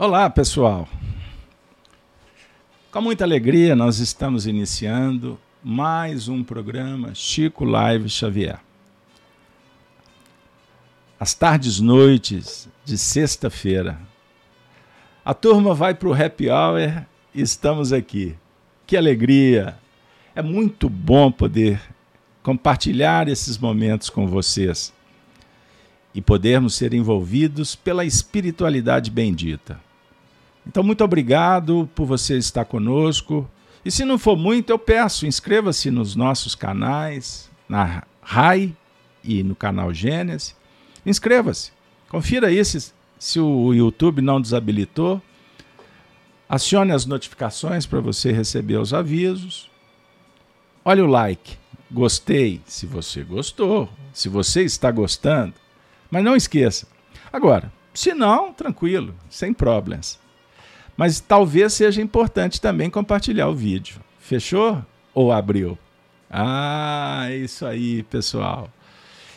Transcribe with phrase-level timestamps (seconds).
[0.00, 0.88] Olá, pessoal.
[2.92, 8.60] Com muita alegria, nós estamos iniciando mais um programa Chico Live Xavier.
[11.18, 13.98] As tardes, noites de sexta-feira.
[15.24, 17.04] A turma vai para o happy hour
[17.34, 18.36] e estamos aqui.
[18.86, 19.76] Que alegria!
[20.32, 21.82] É muito bom poder
[22.40, 24.94] compartilhar esses momentos com vocês
[26.14, 29.87] e podermos ser envolvidos pela espiritualidade bendita.
[30.68, 33.48] Então, muito obrigado por você estar conosco.
[33.84, 38.76] E se não for muito, eu peço, inscreva-se nos nossos canais, na RAI
[39.24, 40.54] e no canal Gênesis.
[41.06, 41.72] Inscreva-se.
[42.10, 45.22] Confira aí se, se o YouTube não desabilitou.
[46.46, 49.70] Acione as notificações para você receber os avisos.
[50.84, 51.56] Olha o like.
[51.90, 55.54] Gostei, se você gostou, se você está gostando.
[56.10, 56.86] Mas não esqueça.
[57.32, 60.18] Agora, se não, tranquilo, sem problemas.
[60.98, 64.00] Mas talvez seja importante também compartilhar o vídeo.
[64.18, 65.78] Fechou ou abriu?
[66.28, 68.68] Ah, é isso aí, pessoal.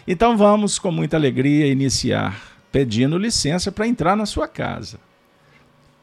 [0.07, 4.99] Então vamos com muita alegria iniciar pedindo licença para entrar na sua casa.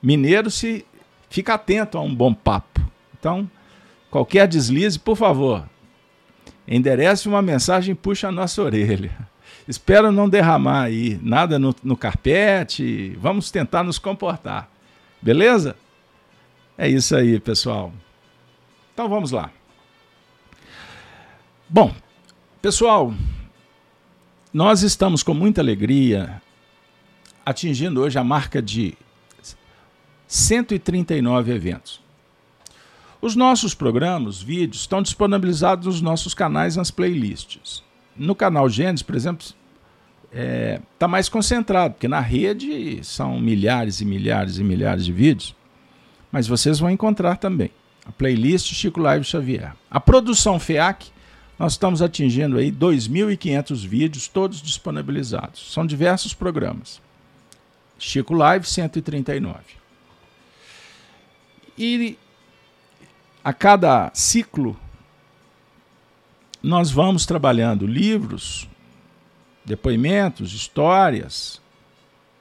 [0.01, 0.87] Mineiro se
[1.29, 2.81] fica atento a um bom papo.
[3.19, 3.51] Então,
[4.13, 5.69] qualquer deslize, por favor,
[6.69, 9.11] enderece uma mensagem e puxa a nossa orelha.
[9.67, 13.19] Espero não derramar aí nada no, no carpete.
[13.21, 14.71] Vamos tentar nos comportar.
[15.21, 15.77] Beleza?
[16.77, 17.93] É isso aí, pessoal.
[18.95, 19.51] Então vamos lá.
[21.69, 21.95] Bom,
[22.63, 23.13] pessoal,
[24.53, 26.41] nós estamos com muita alegria
[27.45, 28.97] atingindo hoje a marca de
[30.27, 32.01] 139 eventos.
[33.21, 37.83] Os nossos programas, vídeos, estão disponibilizados nos nossos canais nas playlists.
[38.17, 39.47] No canal Gênesis, por exemplo,
[40.31, 45.13] está é, tá mais concentrado, porque na rede são milhares e milhares e milhares de
[45.13, 45.55] vídeos,
[46.31, 47.71] mas vocês vão encontrar também
[48.07, 49.75] a playlist Chico Live Xavier.
[49.91, 51.11] A produção FEAC,
[51.59, 55.73] nós estamos atingindo aí 2.500 vídeos, todos disponibilizados.
[55.73, 57.01] São diversos programas.
[57.99, 59.59] Chico Live 139.
[61.77, 62.19] E
[63.43, 64.77] a cada ciclo
[66.63, 68.69] nós vamos trabalhando livros,
[69.69, 71.61] depoimentos, histórias,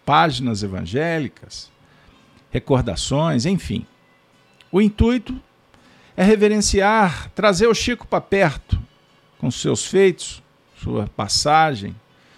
[0.06, 1.70] páginas evangélicas,
[2.50, 3.86] recordações, enfim.
[4.72, 5.40] O intuito
[6.16, 8.80] é reverenciar, trazer o Chico para perto,
[9.38, 10.42] com seus feitos,
[10.82, 11.96] sua passagem.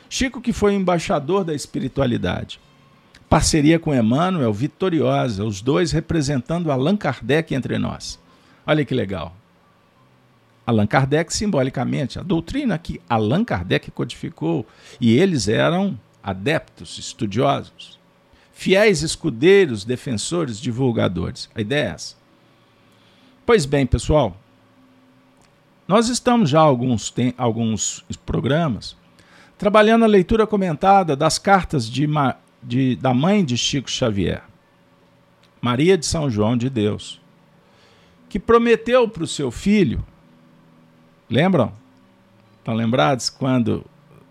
[0.09, 2.59] Chico, que foi embaixador da espiritualidade.
[3.29, 8.19] Parceria com Emmanuel, vitoriosa, os dois representando Allan Kardec entre nós.
[8.65, 9.38] Olha que legal.
[10.69, 14.67] Allan Kardec simbolicamente, a doutrina que Allan Kardec codificou,
[15.01, 17.99] e eles eram adeptos, estudiosos,
[18.53, 21.49] fiéis escudeiros, defensores, divulgadores.
[21.55, 22.15] A ideia é essa.
[23.47, 24.37] Pois bem, pessoal,
[25.87, 28.95] nós estamos já alguns, tem, alguns programas
[29.57, 32.07] trabalhando a leitura comentada das cartas de,
[32.61, 34.43] de, da mãe de Chico Xavier,
[35.59, 37.19] Maria de São João de Deus,
[38.29, 40.05] que prometeu para o seu filho
[41.29, 41.71] Lembram?
[42.57, 43.85] Estão lembrados quando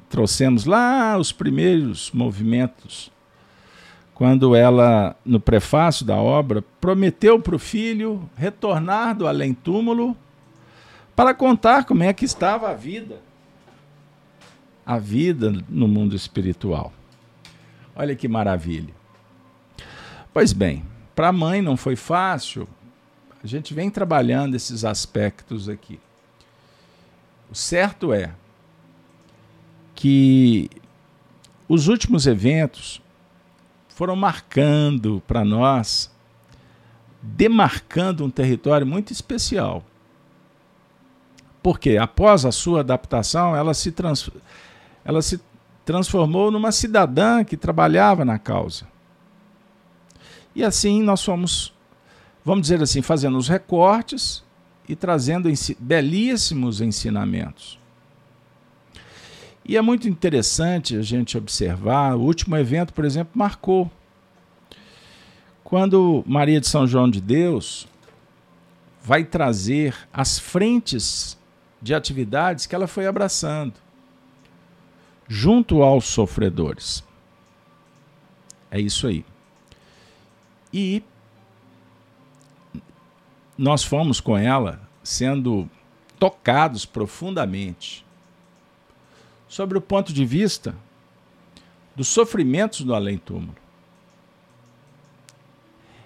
[0.09, 3.11] trouxemos lá os primeiros movimentos?
[4.15, 10.17] Quando ela, no prefácio da obra, prometeu para o filho retornar do além-túmulo
[11.15, 13.21] para contar como é que estava a vida.
[14.85, 16.93] A vida no mundo espiritual.
[17.95, 18.93] Olha que maravilha.
[20.33, 20.85] Pois bem,
[21.15, 22.67] para a mãe não foi fácil.
[23.43, 26.01] A gente vem trabalhando esses aspectos aqui.
[27.51, 28.35] O certo é
[29.95, 30.69] que
[31.69, 33.03] os últimos eventos
[33.89, 36.11] foram marcando para nós,
[37.21, 39.83] demarcando um território muito especial.
[41.63, 44.31] Porque após a sua adaptação, ela se, trans,
[45.05, 45.41] ela se
[45.85, 48.87] transformou numa cidadã que trabalhava na causa.
[50.55, 51.75] E assim nós fomos,
[52.45, 54.45] vamos dizer assim, fazendo os recortes
[54.89, 55.49] e trazendo
[55.79, 57.79] belíssimos ensinamentos.
[59.65, 63.91] E é muito interessante a gente observar, o último evento, por exemplo, marcou.
[65.63, 67.87] Quando Maria de São João de Deus
[69.05, 71.37] vai trazer as frentes
[71.83, 73.75] de atividades que ela foi abraçando,
[75.29, 77.05] junto aos sofredores.
[78.71, 79.25] É isso aí.
[80.73, 81.03] E
[83.59, 85.69] nós fomos com ela sendo
[86.19, 88.07] tocados profundamente
[89.49, 90.77] sobre o ponto de vista
[91.97, 93.57] dos sofrimentos do além-túmulo.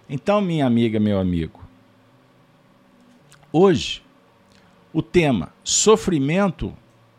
[0.08, 1.62] Então, minha amiga, meu amigo,
[3.52, 4.02] hoje
[4.92, 6.74] o tema sofrimento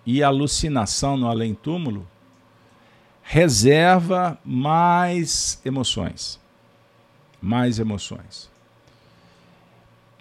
[0.06, 2.08] e alucinação no além-túmulo
[3.22, 6.40] reserva mais emoções.
[7.42, 8.53] Mais emoções.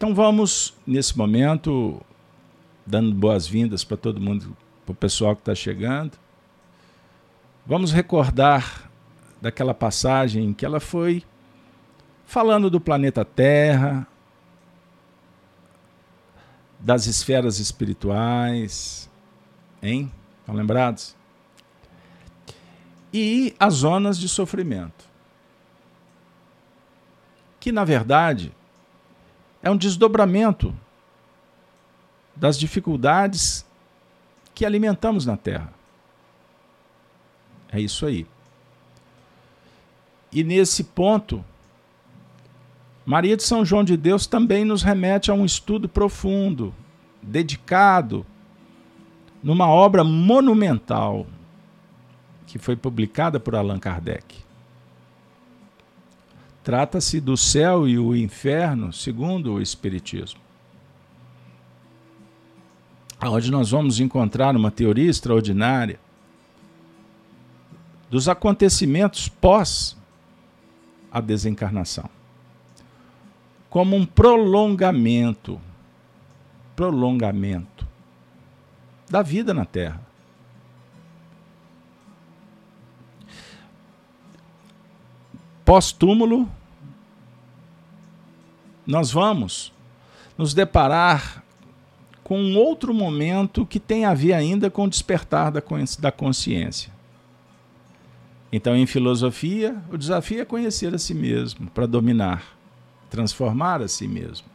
[0.02, 2.04] Então vamos, nesse momento,
[2.84, 6.18] dando boas-vindas para todo mundo, para o pessoal que está chegando.
[7.64, 8.90] Vamos recordar
[9.40, 11.22] daquela passagem em que ela foi
[12.26, 14.04] falando do planeta Terra,
[16.80, 19.08] das esferas espirituais,
[19.80, 20.10] hein?
[20.40, 21.14] Estão lembrados?
[23.14, 25.04] E as zonas de sofrimento.
[27.60, 28.52] Que, na verdade,
[29.62, 30.74] é um desdobramento
[32.34, 33.64] das dificuldades
[34.54, 35.72] que alimentamos na Terra.
[37.70, 38.26] É isso aí.
[40.32, 41.44] E nesse ponto,
[43.04, 46.74] Maria de São João de Deus também nos remete a um estudo profundo,
[47.20, 48.26] dedicado,
[49.42, 51.26] numa obra monumental
[52.46, 54.41] que foi publicada por Allan Kardec.
[56.62, 60.40] Trata-se do céu e o inferno segundo o Espiritismo.
[63.20, 65.98] Onde nós vamos encontrar uma teoria extraordinária
[68.10, 69.96] dos acontecimentos pós
[71.10, 72.08] a desencarnação
[73.70, 75.58] como um prolongamento
[76.76, 77.86] prolongamento
[79.08, 80.00] da vida na Terra.
[85.72, 86.46] Pós-túmulo,
[88.86, 89.72] nós vamos
[90.36, 91.42] nos deparar
[92.22, 96.92] com um outro momento que tem a ver ainda com o despertar da consciência.
[98.52, 102.54] Então, em filosofia, o desafio é conhecer a si mesmo para dominar,
[103.08, 104.46] transformar a si mesmo.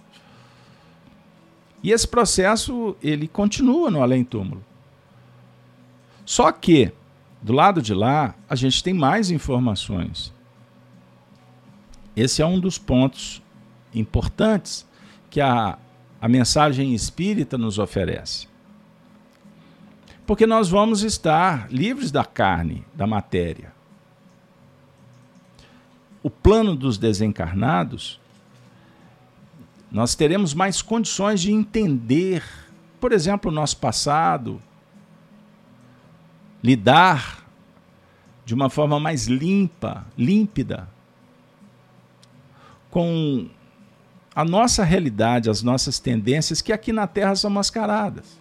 [1.81, 4.63] E esse processo ele continua no além-túmulo.
[6.23, 6.91] Só que
[7.41, 10.36] do lado de lá a gente tem mais informações.
[12.17, 13.41] Esse é um dos pontos
[13.93, 14.85] importantes
[15.29, 15.79] que a,
[16.19, 18.47] a mensagem espírita nos oferece.
[20.25, 23.77] Porque nós vamos estar livres da carne, da matéria
[26.27, 28.19] o plano dos desencarnados,
[29.89, 32.43] nós teremos mais condições de entender,
[32.99, 34.61] por exemplo, o nosso passado,
[36.61, 37.45] lidar
[38.43, 40.89] de uma forma mais limpa, límpida,
[42.89, 43.49] com
[44.35, 48.39] a nossa realidade, as nossas tendências, que aqui na Terra são mascaradas,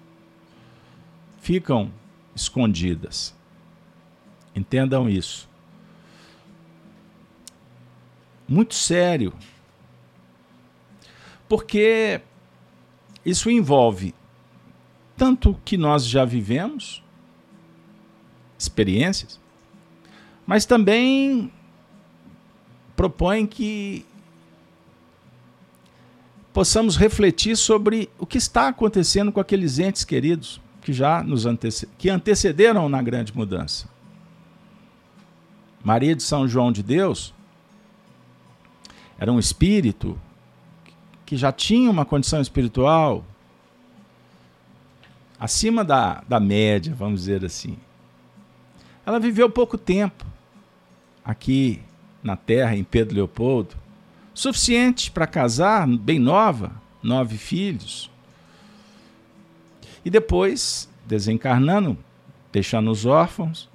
[1.40, 1.90] ficam
[2.34, 3.34] escondidas.
[4.54, 5.48] Entendam isso
[8.48, 9.32] muito sério.
[11.48, 12.20] Porque
[13.24, 14.14] isso envolve
[15.16, 17.02] tanto o que nós já vivemos,
[18.58, 19.40] experiências,
[20.46, 21.50] mas também
[22.94, 24.04] propõe que
[26.56, 31.86] possamos refletir sobre o que está acontecendo com aqueles entes queridos que já nos antece
[31.98, 33.86] que antecederam na grande mudança.
[35.84, 37.34] Maria de São João de Deus
[39.18, 40.18] era um espírito
[41.26, 43.22] que já tinha uma condição espiritual
[45.38, 47.76] acima da, da média, vamos dizer assim.
[49.04, 50.24] Ela viveu pouco tempo
[51.22, 51.82] aqui
[52.22, 53.76] na Terra, em Pedro Leopoldo,
[54.36, 56.70] suficiente para casar, bem nova,
[57.02, 58.10] nove filhos.
[60.04, 61.96] E depois, desencarnando,
[62.52, 63.66] deixando os órfãos,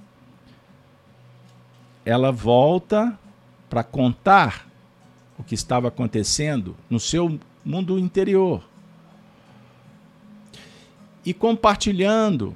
[2.05, 3.19] ela volta
[3.67, 4.67] para contar
[5.35, 8.63] o que estava acontecendo no seu mundo interior.
[11.25, 12.55] E compartilhando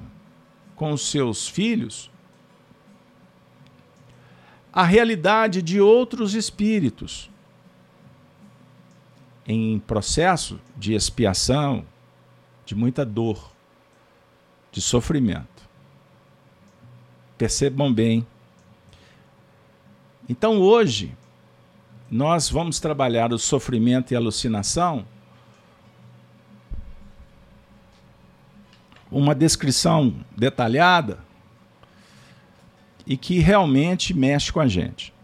[0.76, 2.08] com os seus filhos
[4.72, 7.30] a realidade de outros espíritos
[9.46, 11.84] em processo de expiação,
[12.64, 13.52] de muita dor,
[14.72, 15.46] de sofrimento.
[17.38, 18.26] Percebam bem.
[20.28, 21.16] Então hoje,
[22.10, 25.06] nós vamos trabalhar o sofrimento e alucinação,
[29.10, 31.24] uma descrição detalhada
[33.06, 35.14] e que realmente mexe com a gente.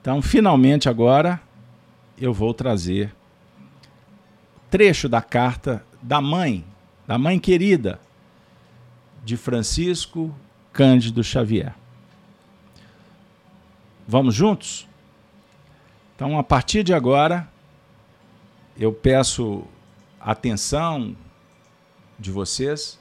[0.00, 1.40] Então, finalmente agora
[2.18, 3.14] eu vou trazer
[4.70, 6.64] trecho da carta da mãe,
[7.06, 8.00] da mãe querida
[9.24, 10.34] de Francisco
[10.72, 11.74] Cândido Xavier.
[14.06, 14.86] Vamos juntos?
[16.14, 17.48] Então, a partir de agora,
[18.76, 19.64] eu peço
[20.20, 21.16] atenção
[22.18, 23.00] de vocês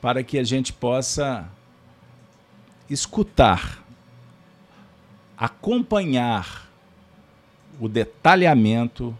[0.00, 1.48] para que a gente possa
[2.88, 3.84] escutar,
[5.36, 6.67] acompanhar
[7.80, 9.16] o detalhamento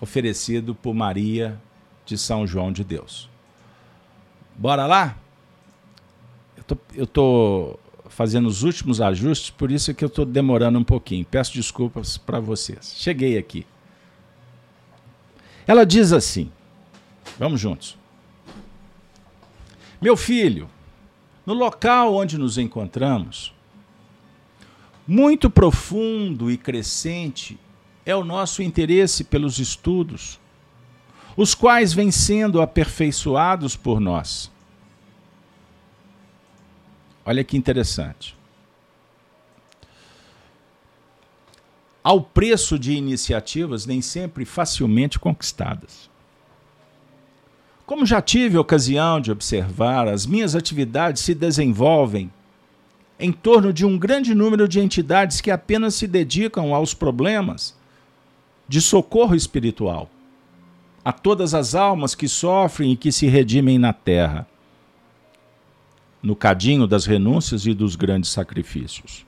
[0.00, 1.60] oferecido por Maria
[2.06, 3.28] de São João de Deus.
[4.56, 5.16] Bora lá?
[6.56, 10.78] Eu tô, eu tô fazendo os últimos ajustes, por isso é que eu estou demorando
[10.78, 11.24] um pouquinho.
[11.24, 12.94] Peço desculpas para vocês.
[12.96, 13.66] Cheguei aqui.
[15.66, 16.50] Ela diz assim:
[17.38, 17.96] Vamos juntos.
[20.00, 20.68] Meu filho,
[21.44, 23.54] no local onde nos encontramos,
[25.10, 27.58] muito profundo e crescente
[28.06, 30.38] é o nosso interesse pelos estudos,
[31.36, 34.52] os quais vêm sendo aperfeiçoados por nós.
[37.24, 38.36] Olha que interessante.
[42.04, 46.08] Ao preço de iniciativas nem sempre facilmente conquistadas.
[47.84, 52.30] Como já tive ocasião de observar, as minhas atividades se desenvolvem
[53.20, 57.78] em torno de um grande número de entidades que apenas se dedicam aos problemas
[58.66, 60.10] de socorro espiritual
[61.04, 64.46] a todas as almas que sofrem e que se redimem na terra,
[66.22, 69.24] no cadinho das renúncias e dos grandes sacrifícios.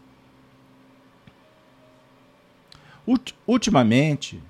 [3.47, 4.41] Ultimamente,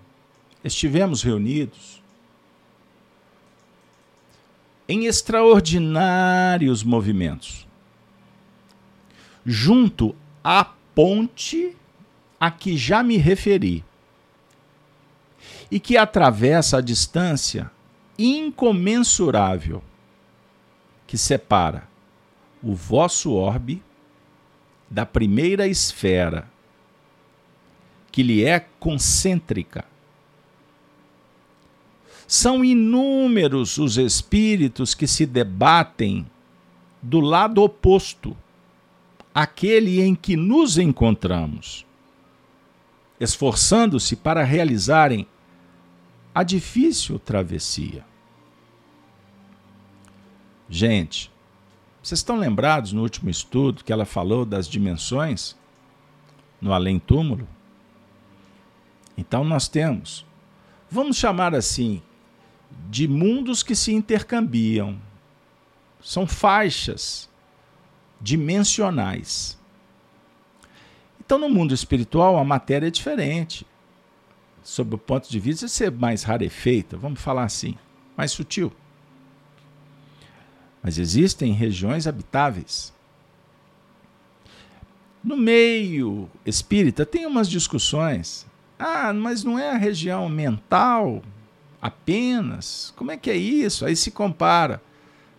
[0.63, 2.03] estivemos reunidos
[4.89, 7.67] em extraordinários movimentos,
[9.45, 11.77] junto à ponte
[12.39, 13.85] a que já me referi,
[15.71, 17.71] e que atravessa a distância
[18.19, 19.83] incomensurável
[21.07, 21.89] que separa
[22.63, 23.83] o vosso orbe
[24.89, 26.49] da primeira esfera,
[28.11, 29.85] que lhe é concêntrica.
[32.27, 36.27] São inúmeros os espíritos que se debatem
[37.01, 38.37] do lado oposto,
[39.35, 41.87] aquele em que nos encontramos,
[43.19, 45.27] esforçando-se para realizarem
[46.35, 48.05] a difícil travessia.
[50.69, 51.31] Gente,
[52.03, 55.57] vocês estão lembrados no último estudo que ela falou das dimensões
[56.61, 57.47] no além-túmulo?
[59.17, 60.27] Então nós temos,
[60.91, 62.03] vamos chamar assim,
[62.89, 64.99] de mundos que se intercambiam.
[66.01, 67.29] São faixas
[68.23, 69.59] dimensionais.
[71.25, 73.67] Então, no mundo espiritual, a matéria é diferente.
[74.63, 77.77] Sob o ponto de vista de ser mais rarefeita, vamos falar assim,
[78.17, 78.73] mais sutil.
[80.83, 82.93] Mas existem regiões habitáveis.
[85.23, 88.47] No meio espírita, tem umas discussões.
[88.79, 91.23] Ah, mas não é a região mental
[91.81, 92.93] apenas?
[92.97, 93.85] Como é que é isso?
[93.85, 94.83] Aí se compara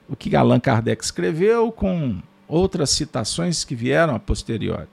[0.08, 4.88] o que Allan Kardec escreveu com outras citações que vieram a posteriori.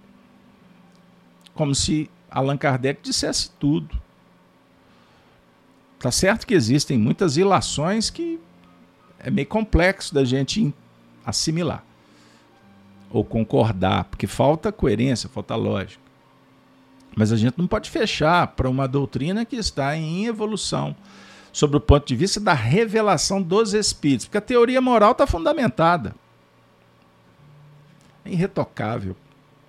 [1.54, 4.00] Como se Allan Kardec dissesse tudo.
[5.99, 8.40] Tá certo que existem muitas ilações que
[9.19, 10.73] é meio complexo da gente
[11.25, 11.85] assimilar
[13.11, 16.00] ou concordar, porque falta coerência, falta lógica.
[17.16, 20.95] Mas a gente não pode fechar para uma doutrina que está em evolução
[21.52, 26.14] sobre o ponto de vista da revelação dos espíritos, porque a teoria moral está fundamentada.
[28.25, 29.17] É irretocável,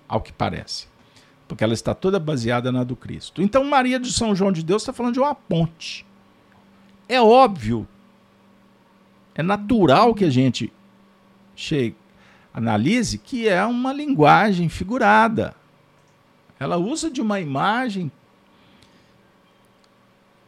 [0.08, 0.86] ao que parece,
[1.48, 3.42] porque ela está toda baseada na do Cristo.
[3.42, 6.04] Então, Maria de São João de Deus está falando de uma ponte.
[7.08, 7.88] É óbvio,
[9.34, 10.72] é natural que a gente
[11.56, 11.96] chegue,
[12.52, 15.54] analise que é uma linguagem figurada.
[16.58, 18.12] Ela usa de uma imagem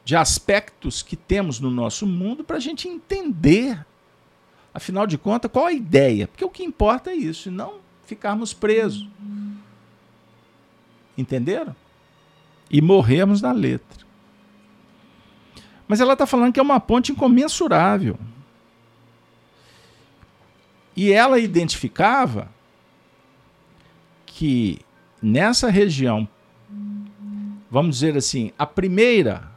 [0.05, 3.85] de aspectos que temos no nosso mundo para a gente entender,
[4.73, 6.29] afinal de contas, qual a ideia.
[6.29, 9.09] Porque o que importa é isso, e não ficarmos presos.
[11.17, 11.75] Entenderam?
[12.71, 14.05] E morrermos na letra.
[15.87, 18.19] Mas ela está falando que é uma ponte incomensurável.
[20.97, 22.49] E ela identificava
[24.27, 24.81] que
[25.21, 26.29] nessa região,
[27.71, 29.53] vamos dizer assim, a primeira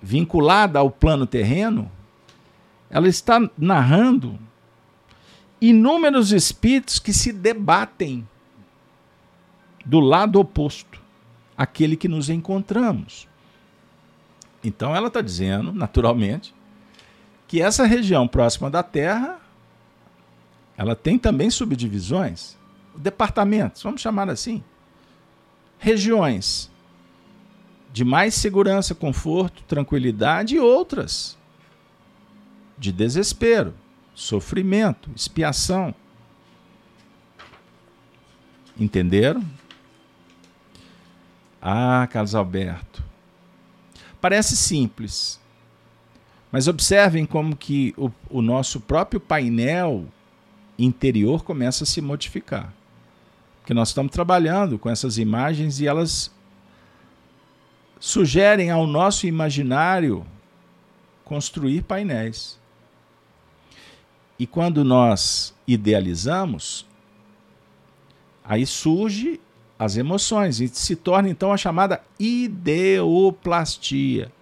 [0.00, 1.90] vinculada ao plano terreno,
[2.90, 4.38] ela está narrando
[5.68, 8.28] inúmeros espíritos que se debatem
[9.86, 11.00] do lado oposto,
[11.56, 13.28] aquele que nos encontramos.
[14.64, 16.52] Então ela está dizendo, naturalmente,
[17.46, 19.40] que essa região próxima da Terra,
[20.76, 22.58] ela tem também subdivisões.
[22.96, 24.62] departamentos, vamos chamar assim,
[25.78, 26.70] regiões
[27.92, 31.38] de mais segurança, conforto, tranquilidade e outras
[32.76, 33.74] de desespero,
[34.14, 35.94] sofrimento, expiação.
[38.78, 39.44] Entenderam?
[41.60, 43.02] Ah, Carlos Alberto.
[44.20, 45.40] Parece simples,
[46.50, 50.06] mas observem como que o, o nosso próprio painel
[50.78, 52.72] interior começa a se modificar.
[53.60, 56.30] Porque nós estamos trabalhando com essas imagens e elas
[57.98, 60.26] sugerem ao nosso imaginário
[61.24, 62.58] construir painéis.
[64.42, 66.84] E quando nós idealizamos,
[68.42, 69.40] aí surge
[69.78, 74.32] as emoções e se torna então a chamada ideoplastia.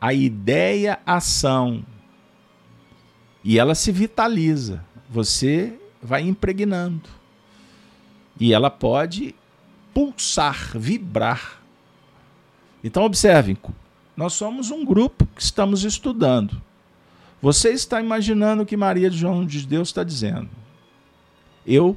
[0.00, 1.84] A ideia ação.
[3.44, 4.82] E ela se vitaliza.
[5.10, 7.10] Você vai impregnando.
[8.40, 9.34] E ela pode
[9.92, 11.62] pulsar, vibrar
[12.84, 13.56] então, observem,
[14.14, 16.60] nós somos um grupo que estamos estudando.
[17.44, 20.48] Você está imaginando o que Maria de João de Deus está dizendo.
[21.66, 21.94] Eu,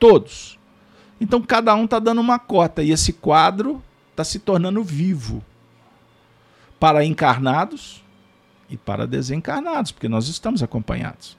[0.00, 0.58] todos.
[1.20, 5.44] Então, cada um está dando uma cota e esse quadro está se tornando vivo
[6.80, 8.02] para encarnados
[8.68, 11.38] e para desencarnados, porque nós estamos acompanhados.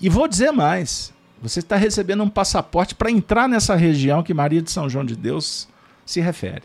[0.00, 4.62] E vou dizer mais: você está recebendo um passaporte para entrar nessa região que Maria
[4.62, 5.68] de São João de Deus
[6.06, 6.62] se refere.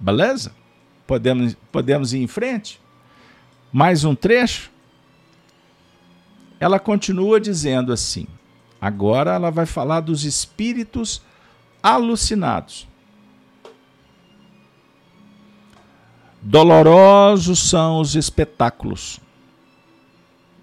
[0.00, 0.54] Beleza?
[1.06, 2.80] Podemos, podemos ir em frente?
[3.78, 4.70] Mais um trecho?
[6.58, 8.26] Ela continua dizendo assim.
[8.80, 11.20] Agora ela vai falar dos espíritos
[11.82, 12.88] alucinados.
[16.40, 19.20] Dolorosos são os espetáculos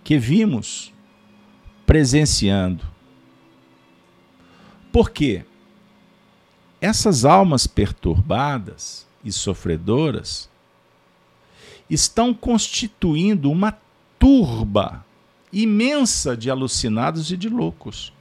[0.03, 0.91] que vimos
[1.85, 2.83] presenciando.
[4.91, 5.45] Por quê?
[6.81, 10.49] Essas almas perturbadas e sofredoras
[11.93, 13.77] estão constituindo uma
[14.17, 15.05] turba
[15.51, 18.11] imensa de alucinados e de loucos.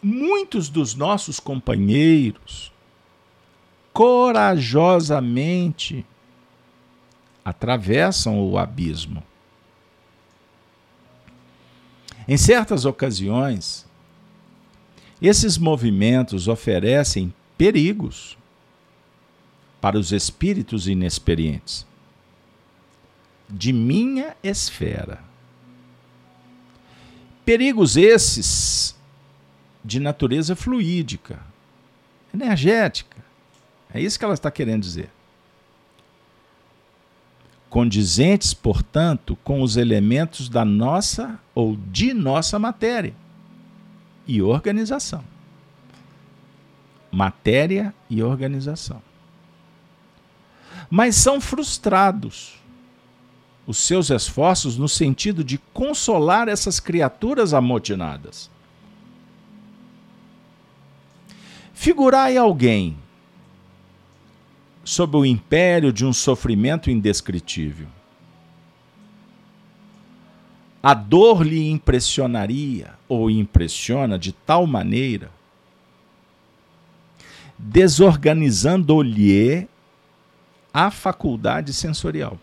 [0.00, 2.70] Muitos dos nossos companheiros
[3.92, 6.06] corajosamente
[7.44, 9.20] atravessam o abismo.
[12.26, 13.86] Em certas ocasiões,
[15.20, 18.38] esses movimentos oferecem perigos
[19.82, 21.84] para os espíritos inexperientes
[23.50, 25.20] de minha esfera.
[27.44, 28.96] Perigos esses
[29.84, 31.38] de natureza fluídica,
[32.32, 33.18] energética.
[33.92, 35.10] É isso que ela está querendo dizer.
[37.68, 43.14] Condizentes, portanto, com os elementos da nossa ou de nossa matéria
[44.26, 45.24] e organização
[47.12, 49.02] matéria e organização.
[50.94, 52.52] Mas são frustrados
[53.66, 58.50] os seus esforços no sentido de consolar essas criaturas amotinadas.
[61.72, 62.98] Figurai alguém
[64.84, 67.88] sob o império de um sofrimento indescritível.
[70.82, 75.30] A dor lhe impressionaria ou impressiona de tal maneira
[77.58, 79.71] desorganizando-lhe
[80.72, 82.38] a faculdade sensorial.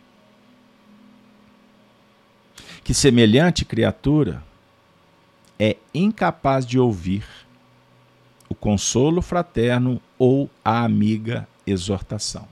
[2.84, 4.44] Que semelhante criatura
[5.60, 7.26] é incapaz de ouvir
[8.48, 12.48] o consolo fraterno ou a amiga exortação.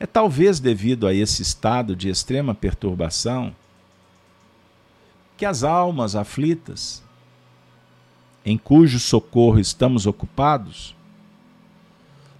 [0.00, 3.54] É talvez devido a esse estado de extrema perturbação
[5.36, 7.02] que as almas aflitas
[8.44, 10.96] em cujo socorro estamos ocupados,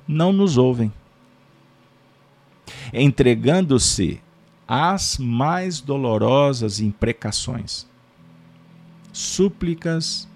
[0.06, 0.92] não nos ouvem,
[2.92, 4.20] entregando-se
[4.66, 7.86] às mais dolorosas imprecações,
[9.12, 10.28] súplicas,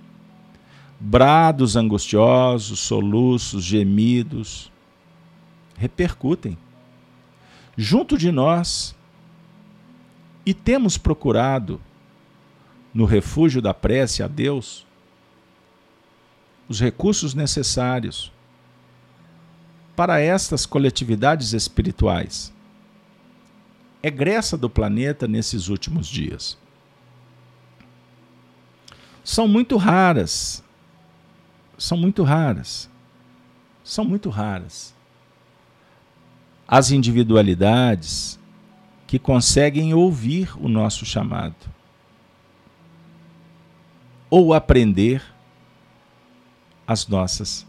[0.98, 4.70] brados angustiosos, soluços, gemidos,
[5.76, 6.56] repercutem
[7.76, 8.96] junto de nós
[10.44, 11.80] e temos procurado,
[12.94, 14.86] no refúgio da prece a Deus,
[16.66, 18.32] os recursos necessários
[19.96, 22.52] para estas coletividades espirituais.
[24.02, 26.58] Egressa do planeta nesses últimos dias.
[29.24, 30.62] São muito raras.
[31.78, 32.88] São muito raras.
[33.82, 34.94] São muito raras.
[36.68, 38.38] As individualidades
[39.06, 41.54] que conseguem ouvir o nosso chamado
[44.28, 45.22] ou aprender
[46.86, 47.66] as nossas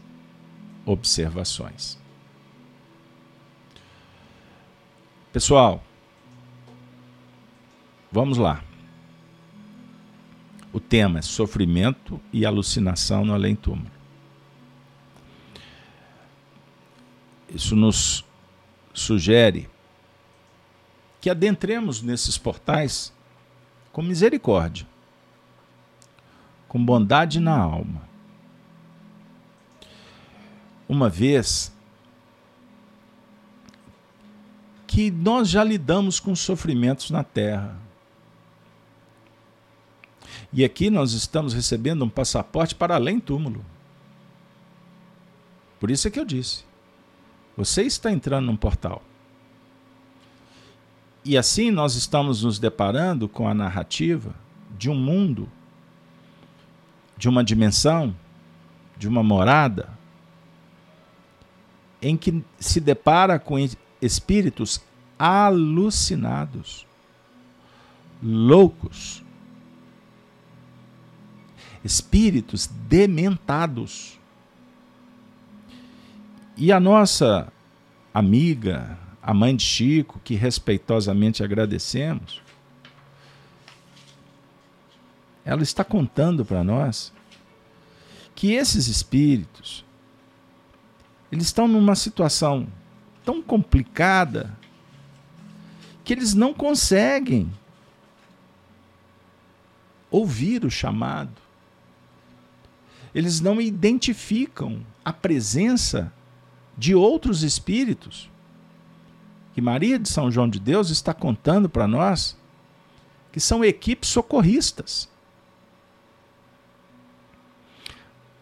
[0.84, 1.98] observações.
[5.30, 5.84] Pessoal,
[8.10, 8.64] vamos lá.
[10.72, 13.90] O tema é sofrimento e alucinação no além-túmulo.
[17.54, 18.24] Isso nos
[18.94, 19.68] sugere
[21.20, 23.12] que adentremos nesses portais
[23.92, 24.86] com misericórdia,
[26.66, 28.08] com bondade na alma.
[30.88, 31.70] Uma vez
[34.88, 37.76] que nós já lidamos com sofrimentos na terra.
[40.50, 43.62] E aqui nós estamos recebendo um passaporte para além túmulo.
[45.78, 46.64] Por isso é que eu disse.
[47.54, 49.02] Você está entrando num portal.
[51.22, 54.34] E assim nós estamos nos deparando com a narrativa
[54.78, 55.50] de um mundo,
[57.14, 58.16] de uma dimensão,
[58.96, 59.90] de uma morada,
[62.00, 63.58] em que se depara com
[64.00, 64.80] espíritos
[65.18, 66.86] alucinados,
[68.22, 69.22] loucos,
[71.84, 74.18] espíritos dementados.
[76.56, 77.52] E a nossa
[78.12, 82.42] amiga, a mãe de Chico, que respeitosamente agradecemos,
[85.44, 87.12] ela está contando para nós
[88.34, 89.84] que esses espíritos
[91.30, 92.66] eles estão numa situação
[93.28, 94.56] tão complicada
[96.02, 97.52] que eles não conseguem
[100.10, 101.34] ouvir o chamado.
[103.14, 106.10] Eles não identificam a presença
[106.74, 108.30] de outros espíritos
[109.52, 112.34] que Maria de São João de Deus está contando para nós,
[113.30, 115.06] que são equipes socorristas.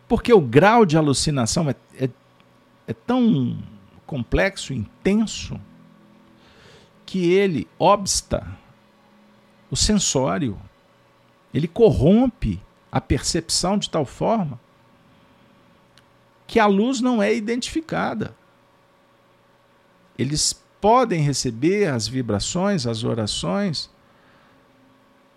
[0.07, 2.09] Porque o grau de alucinação é, é,
[2.87, 3.59] é tão
[4.07, 5.61] complexo, intenso,
[7.05, 8.47] que ele obsta
[9.71, 10.61] o sensório,
[11.53, 14.61] ele corrompe a percepção de tal forma
[16.47, 18.35] que a luz não é identificada.
[20.19, 23.91] Eles podem receber as vibrações, as orações,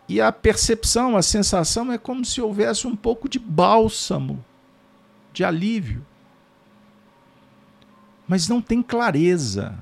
[0.08, 4.43] e a percepção, a sensação é como se houvesse um pouco de bálsamo,
[5.32, 6.05] de alívio.
[8.29, 9.75] Mas não tem clareza.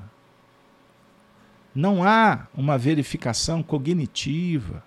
[1.75, 4.81] Não há uma verificação cognitiva,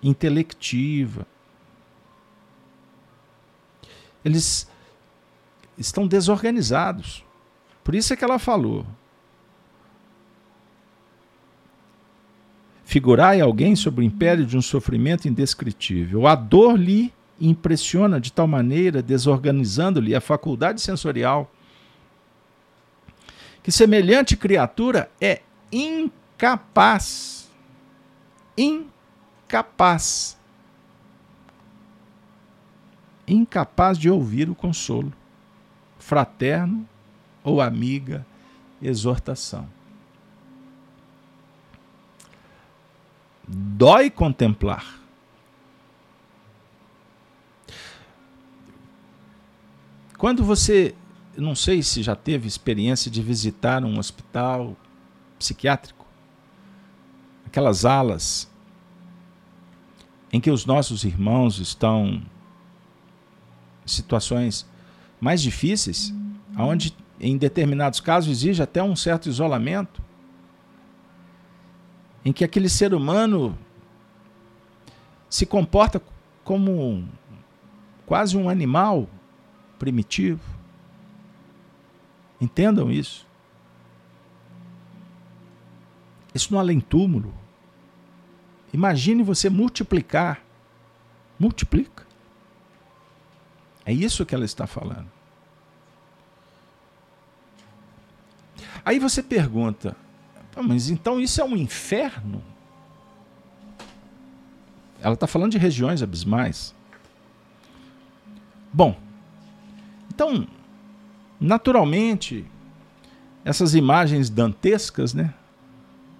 [0.00, 1.26] intelectiva.
[4.24, 4.70] Eles
[5.76, 7.24] estão desorganizados.
[7.82, 8.86] Por isso é que ela falou.
[12.84, 16.28] Figurai alguém sobre o império de um sofrimento indescritível.
[16.28, 21.52] A dor lhe impressiona de tal maneira, desorganizando-lhe a faculdade sensorial,
[23.64, 25.40] que semelhante criatura é
[25.72, 27.50] incapaz,
[28.58, 30.38] incapaz,
[33.26, 35.10] incapaz de ouvir o consolo
[35.98, 36.86] fraterno
[37.42, 38.26] ou amiga
[38.82, 39.66] exortação.
[43.48, 45.00] Dói contemplar.
[50.18, 50.94] Quando você,
[51.36, 54.76] não sei se já teve experiência de visitar um hospital
[55.38, 56.06] psiquiátrico,
[57.46, 58.50] aquelas alas
[60.32, 62.22] em que os nossos irmãos estão
[63.84, 64.66] em situações
[65.20, 66.12] mais difíceis,
[66.58, 70.02] onde em determinados casos exige até um certo isolamento,
[72.24, 73.56] em que aquele ser humano
[75.28, 76.02] se comporta
[76.42, 77.06] como
[78.06, 79.08] quase um animal
[79.78, 80.53] primitivo.
[82.44, 83.26] Entendam isso.
[86.34, 87.32] Isso no além-túmulo.
[88.70, 90.42] Imagine você multiplicar.
[91.38, 92.06] Multiplica.
[93.86, 95.10] É isso que ela está falando.
[98.84, 99.96] Aí você pergunta,
[100.54, 102.44] mas então isso é um inferno?
[105.00, 106.74] Ela está falando de regiões abismais.
[108.70, 108.98] Bom,
[110.08, 110.46] então,
[111.40, 112.44] naturalmente,
[113.44, 115.32] essas imagens dantescas, né?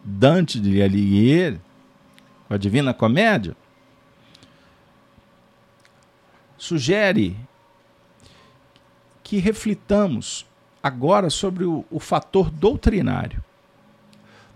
[0.05, 1.61] Dante de Alighieri,
[2.49, 3.57] a Divina Comédia,
[6.59, 7.37] sugere
[9.23, 10.47] que reflitamos
[10.83, 13.43] agora sobre o, o fator doutrinário.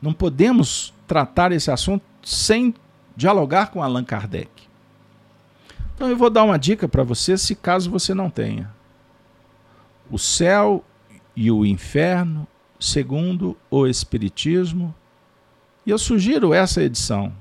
[0.01, 2.75] Não podemos tratar esse assunto sem
[3.17, 4.51] dialogar com Allan Kardec.
[5.95, 8.71] Então eu vou dar uma dica para você, se caso você não tenha.
[10.11, 10.85] O céu
[11.37, 12.47] e o inferno,
[12.81, 14.95] segundo o Espiritismo.
[15.87, 17.33] E eu sugiro essa edição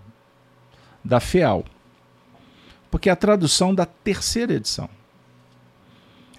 [1.04, 1.66] da FEAL,
[2.92, 4.90] porque é a tradução da terceira edição.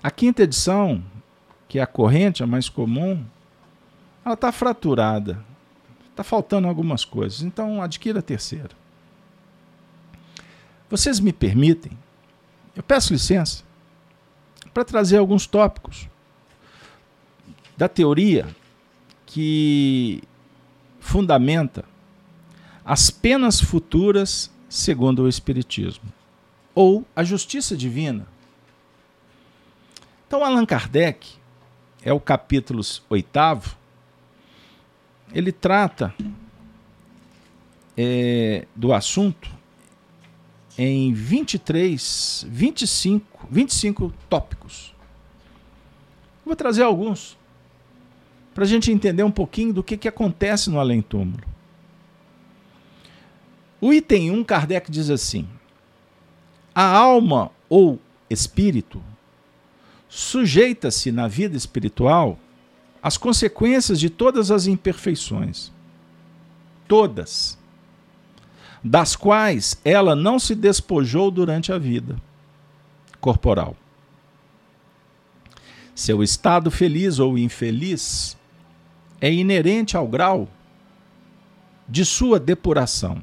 [0.03, 1.03] A quinta edição,
[1.67, 3.25] que é a corrente, a mais comum,
[4.25, 5.45] ela está fraturada.
[6.11, 7.43] Está faltando algumas coisas.
[7.43, 8.71] Então, adquira a terceira.
[10.91, 11.93] Vocês me permitem?
[12.75, 13.65] Eu peço licença
[14.73, 16.09] para trazer alguns tópicos
[17.79, 18.49] da teoria
[19.25, 20.21] que
[20.99, 21.85] fundamenta
[22.85, 26.13] as penas futuras segundo o Espiritismo,
[26.75, 28.27] ou a justiça divina.
[30.27, 31.37] Então, Allan Kardec,
[32.03, 33.77] é o capítulo oitavo,
[35.33, 36.13] ele trata
[37.97, 39.49] é, do assunto
[40.77, 44.93] em 23, 25, 25 tópicos.
[46.45, 47.38] Vou trazer alguns
[48.59, 51.45] para a gente entender um pouquinho do que, que acontece no além-túmulo.
[53.81, 55.47] O item 1, Kardec diz assim:
[56.75, 59.01] a alma ou espírito
[60.09, 62.37] sujeita-se na vida espiritual
[63.01, 65.71] às consequências de todas as imperfeições.
[66.89, 67.57] Todas.
[68.83, 72.21] Das quais ela não se despojou durante a vida
[73.21, 73.77] corporal.
[75.95, 78.37] Seu estado feliz ou infeliz
[79.21, 80.49] é inerente ao grau
[81.89, 83.23] de sua depuração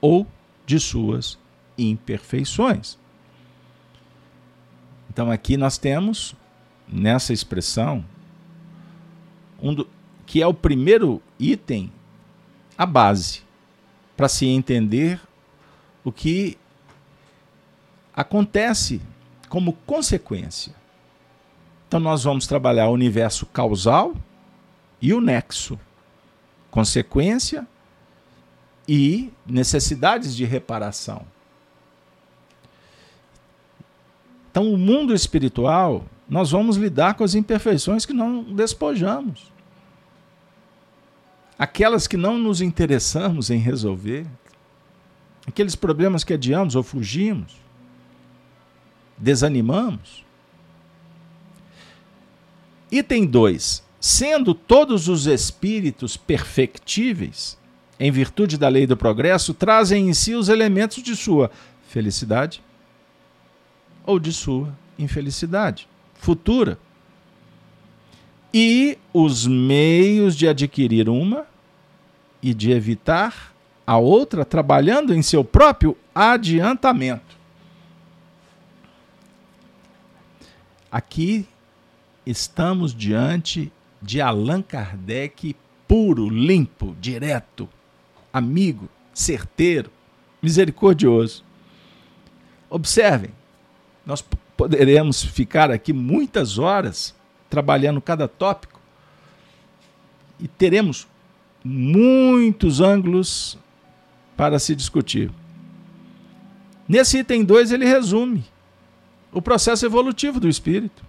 [0.00, 0.26] ou
[0.66, 1.38] de suas
[1.76, 2.98] imperfeições.
[5.10, 6.34] Então aqui nós temos
[6.88, 8.04] nessa expressão
[9.62, 9.88] um do,
[10.26, 11.92] que é o primeiro item,
[12.76, 13.42] a base
[14.16, 15.20] para se entender
[16.02, 16.58] o que
[18.14, 19.00] acontece
[19.48, 20.74] como consequência.
[21.86, 24.14] Então nós vamos trabalhar o universo causal
[25.04, 25.78] e o nexo,
[26.70, 27.68] consequência
[28.88, 31.26] e necessidades de reparação.
[34.50, 39.52] Então, o mundo espiritual, nós vamos lidar com as imperfeições que não despojamos.
[41.58, 44.26] Aquelas que não nos interessamos em resolver,
[45.46, 47.54] aqueles problemas que adiamos ou fugimos,
[49.18, 50.24] desanimamos.
[52.90, 53.83] Item 2.
[54.06, 57.56] Sendo todos os espíritos perfectíveis,
[57.98, 61.50] em virtude da lei do progresso, trazem em si os elementos de sua
[61.88, 62.62] felicidade
[64.04, 66.78] ou de sua infelicidade futura.
[68.52, 71.46] E os meios de adquirir uma
[72.42, 73.54] e de evitar
[73.86, 77.38] a outra, trabalhando em seu próprio adiantamento.
[80.92, 81.48] Aqui
[82.26, 83.72] estamos diante
[84.04, 85.56] de Allan Kardec
[85.88, 87.68] puro, limpo, direto,
[88.32, 89.90] amigo, certeiro,
[90.42, 91.42] misericordioso.
[92.68, 93.30] Observem,
[94.04, 94.22] nós
[94.56, 97.14] poderemos ficar aqui muitas horas
[97.48, 98.78] trabalhando cada tópico
[100.38, 101.08] e teremos
[101.64, 103.58] muitos ângulos
[104.36, 105.30] para se discutir.
[106.86, 108.44] Nesse item 2, ele resume
[109.32, 111.02] o processo evolutivo do espírito,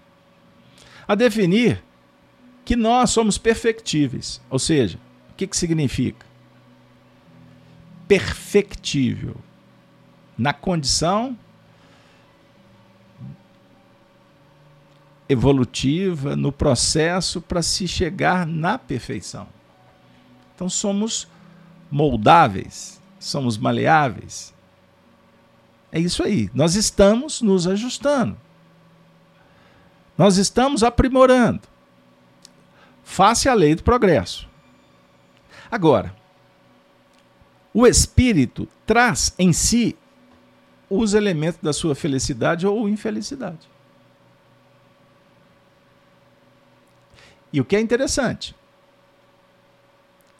[1.06, 1.82] a definir
[2.66, 4.42] que nós somos perfectíveis.
[4.50, 4.98] Ou seja,
[5.30, 6.26] o que, que significa?
[8.06, 9.36] perfectível
[10.38, 11.36] na condição
[15.28, 19.48] evolutiva, no processo para se chegar na perfeição.
[20.54, 21.26] Então somos
[21.90, 24.54] moldáveis, somos maleáveis.
[25.90, 26.48] É isso aí.
[26.54, 28.36] Nós estamos nos ajustando.
[30.16, 31.62] Nós estamos aprimorando.
[33.06, 34.48] Face à lei do progresso.
[35.70, 36.14] Agora,
[37.72, 39.96] o espírito traz em si
[40.90, 43.70] os elementos da sua felicidade ou infelicidade.
[47.52, 48.54] E o que é interessante,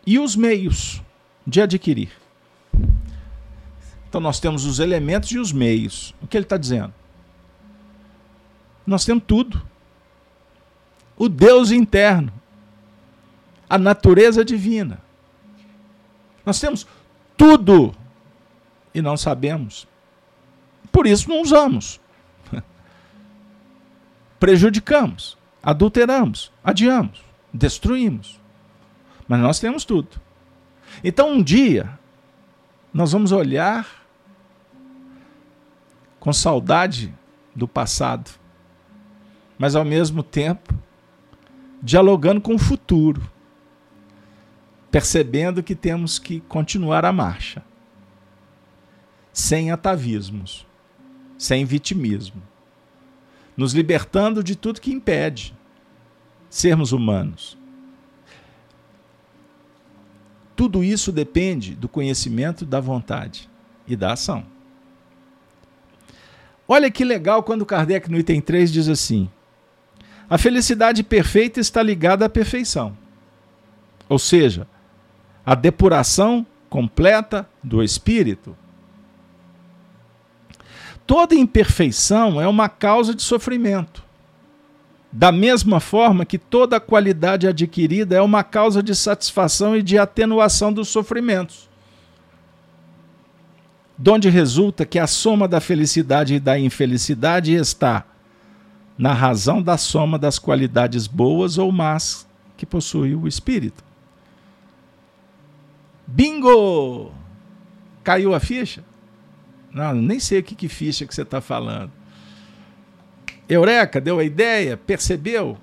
[0.05, 1.01] e os meios
[1.47, 2.11] de adquirir.
[4.09, 6.13] Então nós temos os elementos e os meios.
[6.21, 6.93] O que ele está dizendo?
[8.85, 9.63] Nós temos tudo.
[11.17, 12.33] O Deus interno,
[13.69, 15.01] a natureza divina.
[16.45, 16.87] Nós temos
[17.37, 17.95] tudo
[18.95, 19.87] e não sabemos.
[20.93, 22.01] Por isso não usamos.
[24.39, 28.41] Prejudicamos, adulteramos, adiamos, destruímos.
[29.27, 30.21] Mas nós temos tudo.
[31.03, 31.99] Então um dia
[32.95, 34.07] nós vamos olhar
[36.19, 37.15] com saudade
[37.55, 38.31] do passado,
[39.59, 40.75] mas ao mesmo tempo
[41.83, 43.31] dialogando com o futuro,
[44.97, 47.63] percebendo que temos que continuar a marcha,
[49.31, 50.67] sem atavismos,
[51.37, 52.43] sem vitimismo,
[53.55, 55.55] nos libertando de tudo que impede
[56.49, 57.59] sermos humanos.
[60.57, 63.51] Tudo isso depende do conhecimento da vontade
[63.87, 64.47] e da ação.
[66.67, 69.29] Olha que legal quando Kardec, no item 3, diz assim:
[70.31, 72.97] a felicidade perfeita está ligada à perfeição.
[74.09, 74.67] Ou seja,
[75.47, 78.57] a depuração completa do espírito.
[81.07, 84.05] Toda imperfeição é uma causa de sofrimento.
[85.13, 90.73] Da mesma forma que toda qualidade adquirida é uma causa de satisfação e de atenuação
[90.73, 91.71] dos sofrimentos.
[93.97, 98.05] Donde resulta que a soma da felicidade e da infelicidade está
[98.99, 103.87] na razão da soma das qualidades boas ou más que possui o espírito.
[106.07, 107.13] Bingo!
[108.05, 108.85] Caiu a ficha?
[109.73, 111.91] Não, nem sei o que, que ficha que você está falando.
[113.49, 114.77] Eureka, deu a ideia?
[114.77, 115.59] Percebeu?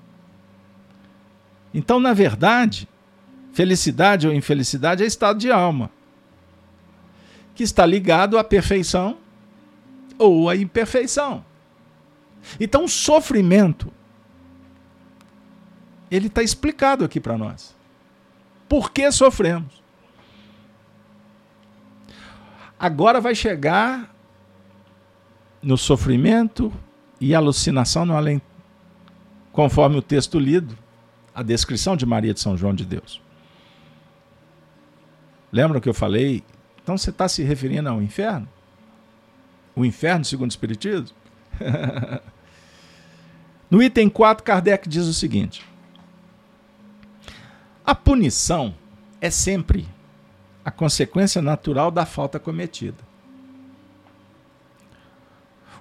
[1.74, 2.88] Então, na verdade,
[3.54, 5.90] felicidade ou infelicidade é estado de alma,
[7.56, 9.18] que está ligado à perfeição
[10.18, 11.44] ou à imperfeição.
[12.60, 13.92] Então, o sofrimento,
[16.12, 17.76] ele está explicado aqui para nós.
[18.70, 19.83] Por que sofremos?
[22.84, 24.14] Agora vai chegar
[25.62, 26.70] no sofrimento
[27.18, 28.42] e alucinação no além,
[29.54, 30.78] conforme o texto lido,
[31.34, 33.22] a descrição de Maria de São João de Deus.
[35.50, 36.44] Lembra que eu falei?
[36.84, 38.50] Então você está se referindo ao inferno?
[39.74, 41.16] O inferno, segundo o Espiritismo?
[43.72, 45.66] no item 4, Kardec diz o seguinte:
[47.86, 48.76] A punição
[49.22, 49.88] é sempre
[50.64, 52.98] a consequência natural da falta cometida.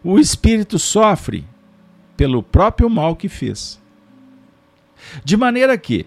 [0.03, 1.45] O espírito sofre
[2.17, 3.81] pelo próprio mal que fez.
[5.25, 6.07] De maneira que,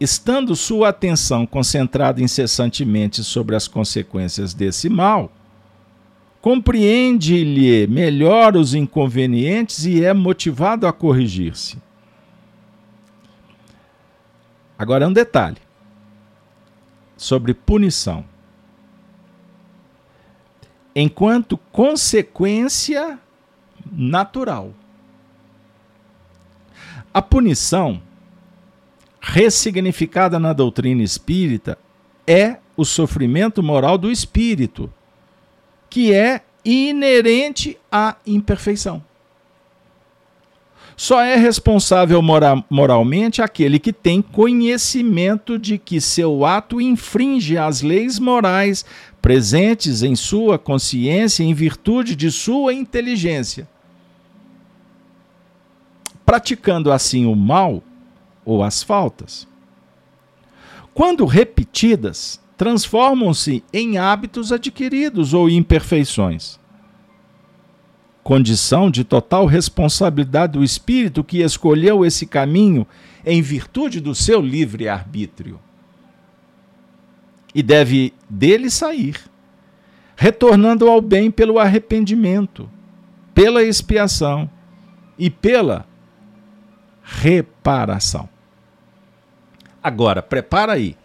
[0.00, 5.30] estando sua atenção concentrada incessantemente sobre as consequências desse mal,
[6.40, 11.78] compreende-lhe melhor os inconvenientes e é motivado a corrigir-se.
[14.76, 15.58] Agora, um detalhe
[17.20, 18.24] sobre punição.
[20.96, 23.18] Enquanto consequência
[23.92, 24.72] natural.
[27.12, 28.00] A punição,
[29.20, 31.78] ressignificada na doutrina espírita,
[32.26, 34.90] é o sofrimento moral do espírito
[35.90, 39.04] que é inerente à imperfeição.
[41.02, 47.80] Só é responsável mora moralmente aquele que tem conhecimento de que seu ato infringe as
[47.80, 48.84] leis morais
[49.22, 53.66] presentes em sua consciência em virtude de sua inteligência.
[56.26, 57.82] Praticando assim o mal
[58.44, 59.48] ou as faltas.
[60.92, 66.59] Quando repetidas, transformam-se em hábitos adquiridos ou imperfeições.
[68.30, 72.86] Condição de total responsabilidade do espírito que escolheu esse caminho
[73.26, 75.58] em virtude do seu livre-arbítrio.
[77.52, 79.20] E deve dele sair,
[80.14, 82.70] retornando ao bem pelo arrependimento,
[83.34, 84.48] pela expiação
[85.18, 85.84] e pela
[87.02, 88.28] reparação.
[89.82, 90.96] Agora, prepara aí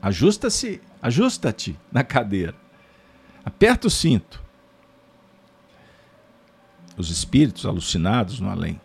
[0.00, 2.67] Ajusta-se, ajusta-te na cadeira.
[3.48, 4.44] Aperta o cinto.
[6.98, 8.78] Os espíritos alucinados no além.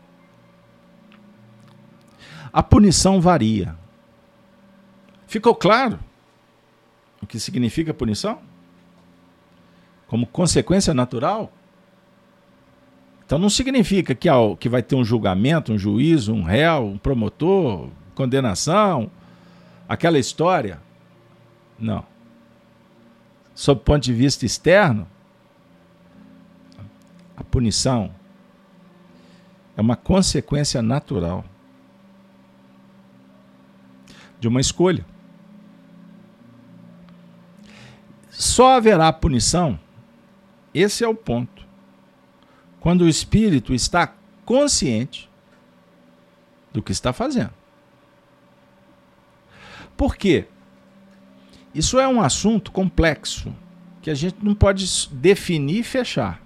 [2.53, 3.77] A punição varia.
[5.27, 5.99] Ficou claro
[7.21, 8.39] o que significa punição?
[10.07, 11.51] Como consequência natural?
[13.25, 14.29] Então não significa que,
[14.61, 19.11] que vai ter um julgamento, um juízo, um réu, um promotor, condenação,
[19.89, 20.79] aquela história.
[21.77, 22.12] Não.
[23.55, 25.07] Sob o ponto de vista externo,
[27.37, 28.13] a punição
[29.77, 31.45] é uma consequência natural
[34.39, 35.05] de uma escolha.
[38.29, 39.79] Só haverá punição,
[40.73, 41.65] esse é o ponto,
[42.79, 45.29] quando o espírito está consciente
[46.73, 47.53] do que está fazendo.
[49.95, 50.47] Por quê?
[51.73, 53.53] Isso é um assunto complexo
[54.01, 56.41] que a gente não pode definir e fechar.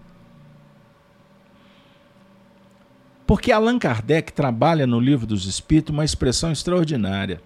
[3.26, 7.42] Porque Allan Kardec trabalha no Livro dos Espíritos uma expressão extraordinária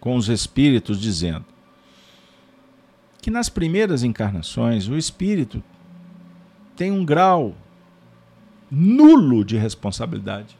[0.00, 1.44] com os espíritos, dizendo
[3.20, 5.62] que nas primeiras encarnações o espírito
[6.74, 7.54] tem um grau
[8.70, 10.58] nulo de responsabilidade.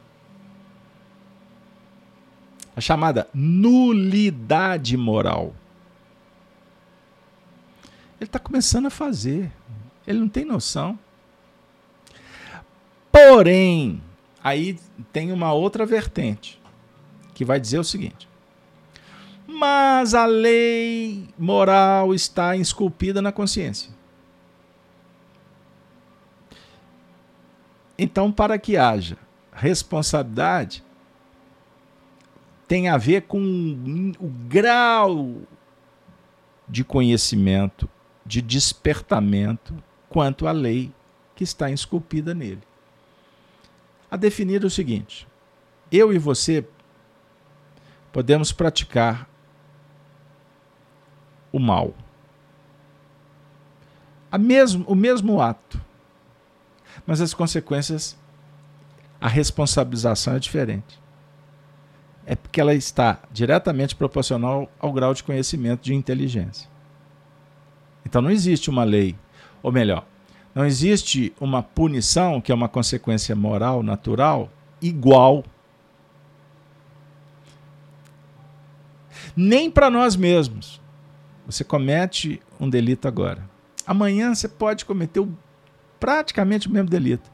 [2.75, 5.53] A chamada nulidade moral.
[8.23, 9.51] Ele está começando a fazer.
[10.07, 10.97] Ele não tem noção.
[13.11, 14.01] Porém,
[14.41, 14.79] aí
[15.11, 16.57] tem uma outra vertente
[17.33, 18.29] que vai dizer o seguinte:
[19.45, 23.91] mas a lei moral está esculpida na consciência.
[27.97, 29.17] Então, para que haja
[29.51, 30.81] responsabilidade,
[32.69, 35.41] tem a ver com o grau
[36.67, 37.87] de conhecimento,
[38.25, 39.75] de despertamento
[40.09, 40.91] quanto à lei
[41.35, 42.61] que está esculpida nele
[44.13, 45.27] a definir o seguinte:
[45.91, 46.63] eu e você
[48.11, 49.27] podemos praticar
[51.51, 51.95] o mal.
[54.31, 55.81] A mesmo, o mesmo ato.
[57.07, 58.15] Mas as consequências,
[59.19, 61.01] a responsabilização é diferente.
[62.23, 66.69] É porque ela está diretamente proporcional ao grau de conhecimento de inteligência.
[68.05, 69.15] Então não existe uma lei,
[69.61, 70.05] ou melhor,
[70.53, 74.51] não existe uma punição, que é uma consequência moral, natural,
[74.81, 75.43] igual.
[79.35, 80.79] Nem para nós mesmos.
[81.45, 83.49] Você comete um delito agora.
[83.85, 85.27] Amanhã você pode cometer
[85.99, 87.31] praticamente o mesmo delito,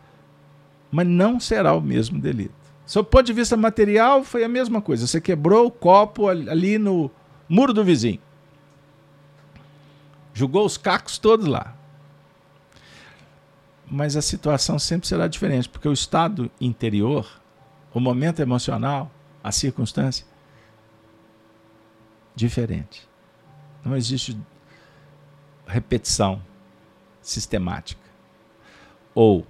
[0.90, 2.54] mas não será o mesmo delito.
[2.92, 5.06] Do ponto de vista material, foi a mesma coisa.
[5.06, 7.12] Você quebrou o copo ali no
[7.48, 8.20] muro do vizinho.
[10.34, 11.76] Jogou os cacos todos lá
[13.90, 17.42] mas a situação sempre será diferente, porque o estado interior,
[17.92, 19.12] o momento emocional,
[19.44, 20.26] a circunstância,
[22.36, 23.10] diferente.
[23.84, 24.40] Não existe
[25.66, 26.42] repetição
[27.22, 28.02] sistemática
[29.16, 29.46] ou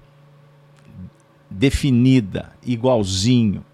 [1.50, 3.66] definida, igualzinho.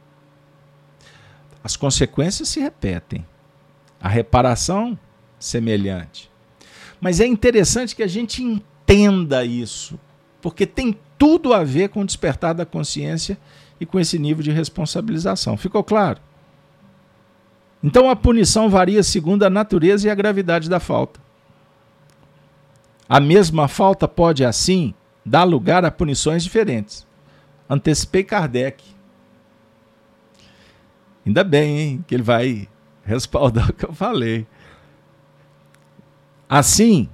[1.64, 3.26] As consequências se repetem.
[4.02, 4.98] A reparação
[5.40, 6.32] semelhante.
[7.00, 10.00] Mas é interessante que a gente entenda isso
[10.46, 13.36] porque tem tudo a ver com o despertar da consciência
[13.80, 15.58] e com esse nível de responsabilização.
[15.58, 16.20] Ficou claro?
[17.84, 21.20] Então a punição varia segundo a natureza e a gravidade da falta.
[23.10, 24.94] A mesma falta pode, assim,
[25.26, 27.08] dar lugar a punições diferentes.
[27.68, 28.84] Antecipei Kardec.
[31.26, 32.70] Ainda bem, hein, que ele vai
[33.04, 34.46] respaldar o que eu falei.
[36.50, 37.10] Assim,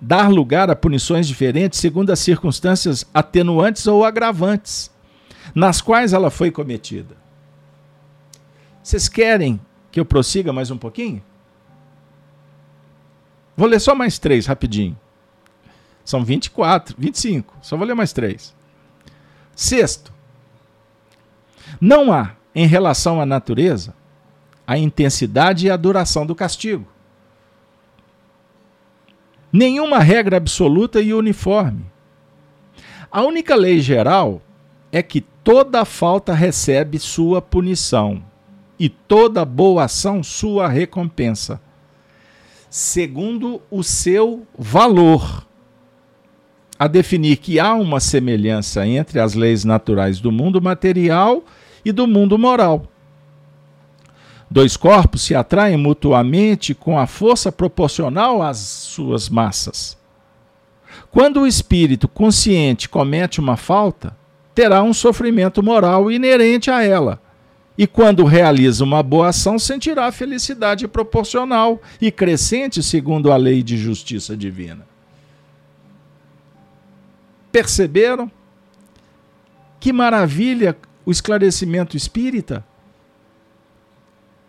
[0.00, 4.90] dar lugar a punições diferentes segundo as circunstâncias atenuantes ou agravantes
[5.54, 7.16] nas quais ela foi cometida.
[8.82, 9.60] Vocês querem
[9.90, 11.22] que eu prossiga mais um pouquinho?
[13.56, 14.96] Vou ler só mais três rapidinho.
[16.04, 17.56] São 24, 25.
[17.62, 18.54] Só vou ler mais três.
[19.56, 20.12] Sexto,
[21.80, 23.94] não há, em relação à natureza,
[24.66, 26.86] a intensidade e a duração do castigo
[29.56, 31.86] nenhuma regra absoluta e uniforme.
[33.10, 34.42] A única lei geral
[34.92, 38.22] é que toda falta recebe sua punição
[38.78, 41.60] e toda boa ação sua recompensa,
[42.68, 45.46] segundo o seu valor.
[46.78, 51.42] A definir que há uma semelhança entre as leis naturais do mundo material
[51.82, 52.86] e do mundo moral
[54.50, 59.96] Dois corpos se atraem mutuamente com a força proporcional às suas massas.
[61.10, 64.16] Quando o espírito consciente comete uma falta,
[64.54, 67.20] terá um sofrimento moral inerente a ela.
[67.76, 73.76] E quando realiza uma boa ação, sentirá felicidade proporcional e crescente segundo a lei de
[73.76, 74.86] justiça divina.
[77.52, 78.30] Perceberam?
[79.78, 82.64] Que maravilha o esclarecimento espírita!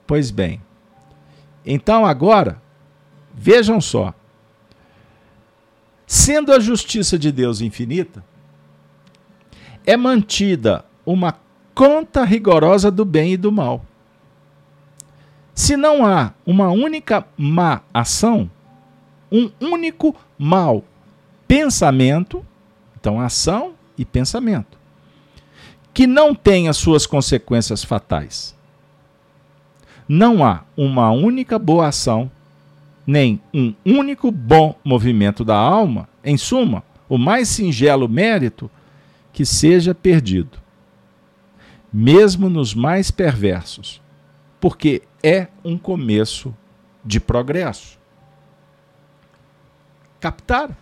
[0.08, 0.62] Pois bem.
[1.66, 2.62] Então agora,
[3.36, 4.14] vejam só.
[6.08, 8.24] Sendo a justiça de Deus infinita,
[9.86, 11.38] é mantida uma
[11.76, 13.86] conta rigorosa do bem e do mal.
[15.54, 18.50] Se não há uma única má ação,
[19.30, 20.86] um único mal
[21.46, 22.46] pensamento,
[22.98, 24.78] então ação e pensamento,
[25.94, 26.34] que não
[26.70, 28.57] as suas consequências fatais
[30.08, 32.32] não há uma única boa ação,
[33.06, 38.70] nem um único bom movimento da alma, em suma, o mais singelo mérito,
[39.34, 40.58] que seja perdido,
[41.92, 44.02] mesmo nos mais perversos,
[44.60, 46.56] porque é um começo
[47.04, 47.98] de progresso.
[50.20, 50.76] Captaram?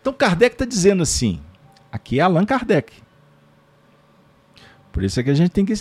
[0.00, 1.40] Então Kardec está dizendo assim,
[1.90, 2.92] aqui é Allan Kardec.
[4.92, 5.74] Por isso é que a gente tem que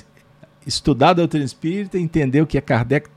[0.66, 3.10] estudar a doutrina espírita, entender o que é Kardec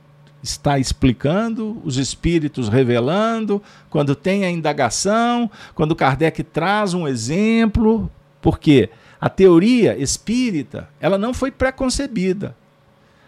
[0.43, 8.91] está explicando, os espíritos revelando, quando tem a indagação, quando Kardec traz um exemplo, porque
[9.21, 12.57] a teoria espírita, ela não foi preconcebida.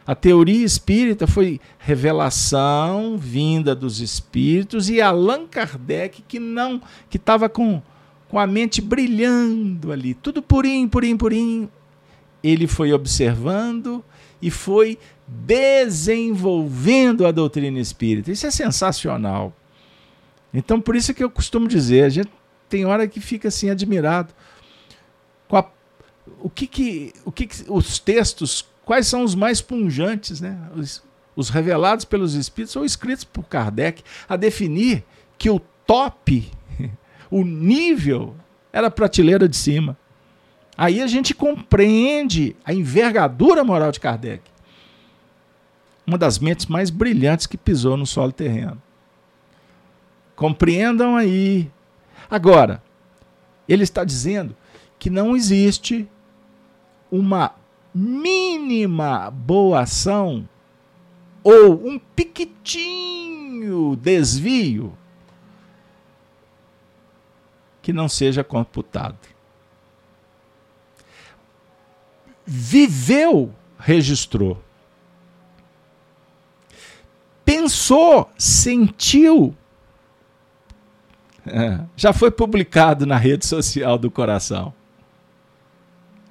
[0.07, 7.47] A teoria espírita foi revelação vinda dos espíritos e Allan Kardec que não, que estava
[7.47, 7.83] com,
[8.27, 11.71] com a mente brilhando ali, tudo purinho, purinho, purinho.
[12.43, 14.05] Ele foi observando
[14.41, 18.31] e foi desenvolvendo a doutrina espírita.
[18.31, 19.55] Isso é sensacional.
[20.53, 22.31] Então, por isso que eu costumo dizer, a gente
[22.69, 24.33] tem hora que fica assim admirado
[25.47, 25.71] com a,
[26.41, 30.59] o que que, o que, que os textos quais são os mais punjantes, né?
[30.75, 31.03] Os,
[31.37, 35.05] os revelados pelos espíritos ou escritos por Kardec, a definir
[35.37, 36.51] que o top,
[37.31, 38.35] o nível,
[38.73, 39.95] era a prateleira de cima.
[40.79, 44.49] Aí a gente compreende a envergadura moral de Kardec.
[46.07, 48.81] Uma das mentes mais brilhantes que pisou no solo terreno.
[50.37, 51.69] Compreendam aí.
[52.31, 52.81] Agora,
[53.69, 54.55] ele está dizendo
[55.01, 56.09] que não existe
[57.11, 57.57] uma
[57.93, 60.49] mínima boa ação
[61.43, 64.97] ou um piquitinho desvio
[67.83, 69.38] que não seja computado.
[72.51, 74.59] Viveu, registrou.
[77.45, 79.55] Pensou, sentiu.
[81.47, 84.73] É, já foi publicado na rede social do coração.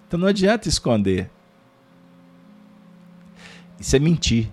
[0.07, 1.29] Então não adianta esconder.
[3.79, 4.51] Isso é mentir.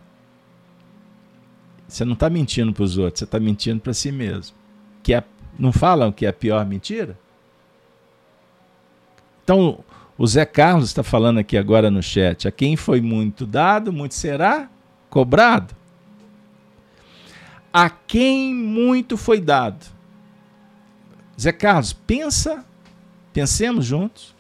[1.89, 4.55] Você não está mentindo para os outros, você está mentindo para si mesmo.
[5.03, 5.25] Que é,
[5.59, 7.19] não falam que é a pior mentira?
[9.43, 9.83] Então,
[10.17, 14.15] o Zé Carlos está falando aqui agora no chat: a quem foi muito dado, muito
[14.15, 14.69] será
[15.11, 15.75] cobrado.
[17.73, 19.87] A quem muito foi dado.
[21.41, 22.65] Zé Carlos, pensa,
[23.33, 24.35] pensemos juntos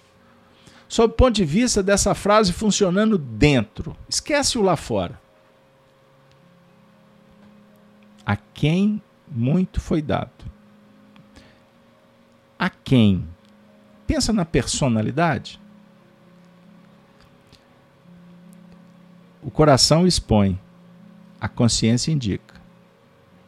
[0.94, 3.96] sob o ponto de vista dessa frase funcionando dentro.
[4.08, 5.20] Esquece o lá fora.
[8.24, 10.30] A quem muito foi dado.
[12.56, 13.26] A quem?
[14.06, 15.60] Pensa na personalidade.
[19.44, 20.58] O coração expõe,
[21.38, 22.54] a consciência indica.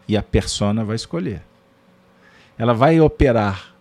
[0.07, 1.43] E a persona vai escolher.
[2.59, 3.75] Ela vai operar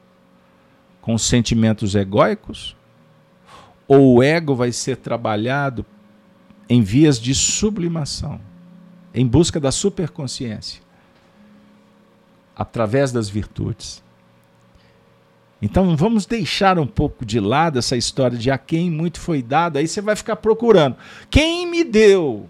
[1.02, 2.76] com sentimentos egóicos
[3.86, 5.86] ou o ego vai ser trabalhado
[6.70, 8.40] em vias de sublimação,
[9.14, 10.82] em busca da superconsciência,
[12.56, 14.02] através das virtudes.
[15.62, 19.78] Então vamos deixar um pouco de lado essa história de a quem muito foi dado,
[19.78, 20.98] aí você vai ficar procurando.
[21.30, 22.50] Quem me deu?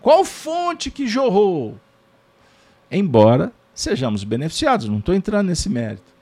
[0.00, 1.78] Qual fonte que jorrou?
[2.90, 6.12] Embora sejamos beneficiados, não estou entrando nesse mérito.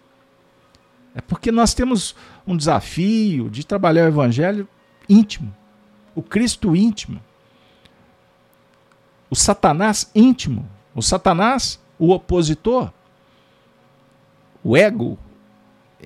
[1.15, 2.15] É porque nós temos
[2.47, 4.69] um desafio de trabalhar o evangelho
[5.09, 5.55] íntimo,
[6.15, 7.21] o Cristo íntimo,
[9.31, 12.93] o Satanás íntimo, o Satanás, o opositor,
[14.63, 15.19] o ego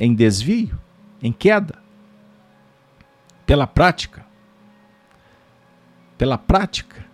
[0.01, 0.76] em desvio,
[1.22, 1.78] em queda,
[3.46, 4.26] pela prática,
[6.18, 7.05] pela prática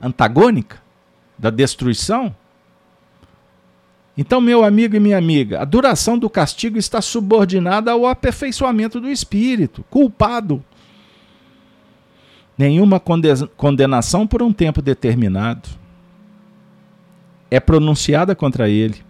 [0.00, 0.80] antagônica
[1.38, 2.34] da destruição
[4.20, 9.08] então, meu amigo e minha amiga, a duração do castigo está subordinada ao aperfeiçoamento do
[9.08, 10.60] espírito, culpado.
[12.58, 13.00] Nenhuma
[13.56, 15.68] condenação por um tempo determinado
[17.48, 19.04] é pronunciada contra ele.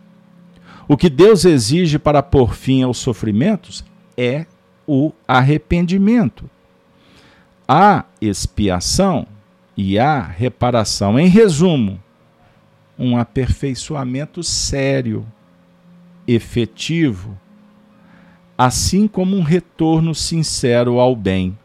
[0.88, 3.84] O que Deus exige para pôr fim aos sofrimentos
[4.16, 4.46] é
[4.86, 6.48] o arrependimento,
[7.68, 9.26] a expiação
[9.76, 11.18] e a reparação.
[11.18, 12.02] Em resumo,
[12.98, 15.26] um aperfeiçoamento sério,
[16.26, 17.38] efetivo,
[18.56, 21.56] assim como um retorno sincero ao bem.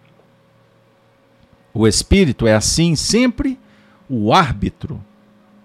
[1.73, 3.57] O espírito é assim sempre
[4.09, 5.01] o árbitro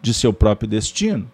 [0.01, 1.29] de seu próprio destino.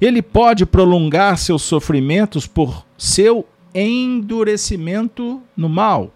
[0.00, 6.12] Ele pode prolongar seus sofrimentos por seu endurecimento no mal,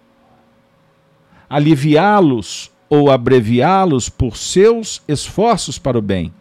[1.49, 6.33] aliviá-los ou abreviá-los por seus esforços para o bem.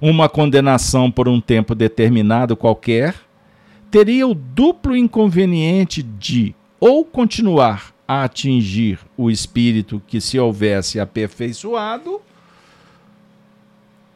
[0.00, 3.14] Uma condenação por um tempo determinado qualquer
[3.90, 12.20] teria o duplo inconveniente de ou continuar a atingir o espírito que se houvesse aperfeiçoado,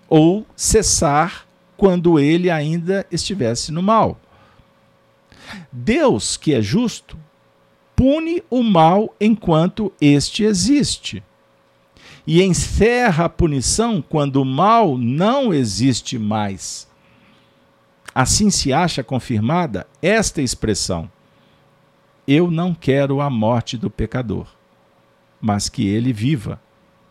[0.08, 1.46] ou cessar
[1.76, 4.18] quando ele ainda estivesse no mal.
[5.70, 7.18] Deus, que é justo,
[7.94, 11.22] pune o mal enquanto este existe.
[12.26, 16.88] E encerra a punição quando o mal não existe mais.
[18.12, 21.08] Assim se acha confirmada esta expressão:
[22.26, 24.48] Eu não quero a morte do pecador,
[25.40, 26.60] mas que ele viva,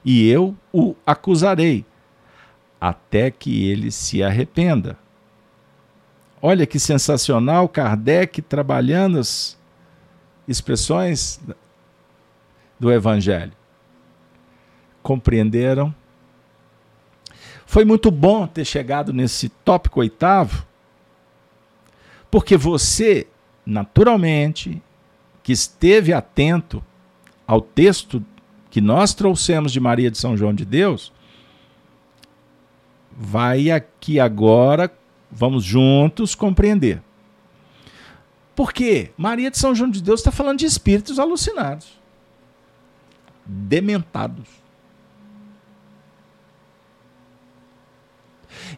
[0.04, 1.86] e eu o acusarei,
[2.88, 4.96] até que ele se arrependa.
[6.40, 9.58] Olha que sensacional, Kardec trabalhando as
[10.48, 11.42] expressões
[12.80, 13.54] do Evangelho.
[15.02, 15.94] Compreenderam?
[17.66, 20.64] Foi muito bom ter chegado nesse tópico oitavo,
[22.30, 23.26] porque você,
[23.66, 24.80] naturalmente,
[25.42, 26.84] que esteve atento
[27.48, 28.24] ao texto
[28.70, 31.15] que nós trouxemos de Maria de São João de Deus,
[33.16, 34.92] vai aqui agora
[35.32, 37.04] Vamos juntos compreender.
[38.56, 42.00] Porque Maria de São João de Deus está falando de espíritos alucinados,
[43.46, 44.48] dementados.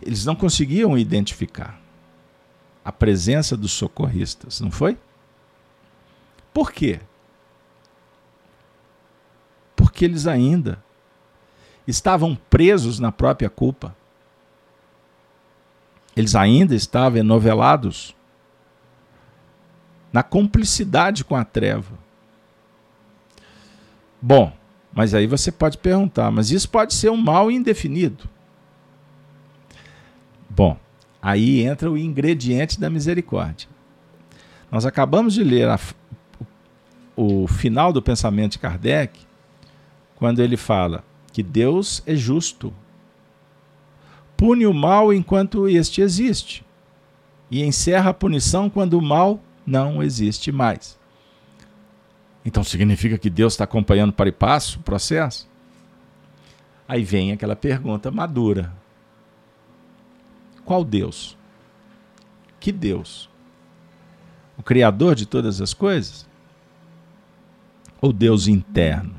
[0.02, 1.80] Eles não conseguiam identificar
[2.84, 4.98] a presença dos socorristas, não foi?
[6.52, 7.00] Por quê?
[9.76, 10.84] Porque eles ainda
[11.86, 13.96] estavam presos na própria culpa.
[16.18, 18.16] Eles ainda estavam enovelados
[20.12, 21.94] na cumplicidade com a treva.
[24.20, 24.52] Bom,
[24.92, 28.28] mas aí você pode perguntar, mas isso pode ser um mal indefinido.
[30.50, 30.76] Bom,
[31.22, 33.70] aí entra o ingrediente da misericórdia.
[34.72, 35.80] Nós acabamos de ler a,
[37.16, 39.20] o, o final do pensamento de Kardec,
[40.16, 42.74] quando ele fala que Deus é justo
[44.38, 46.64] pune o mal enquanto este existe,
[47.50, 50.96] e encerra a punição quando o mal não existe mais.
[52.46, 55.50] Então significa que Deus está acompanhando para e passo o processo?
[56.88, 58.72] Aí vem aquela pergunta madura:
[60.64, 61.36] qual Deus?
[62.60, 63.28] Que Deus?
[64.58, 66.28] O Criador de todas as coisas?
[68.00, 69.16] Ou Deus interno?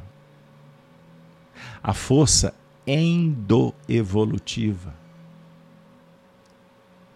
[1.82, 2.54] A força
[2.86, 4.94] endoevolutiva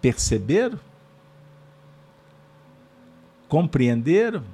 [0.03, 0.79] Perceberam?
[3.49, 4.45] Compreenderam?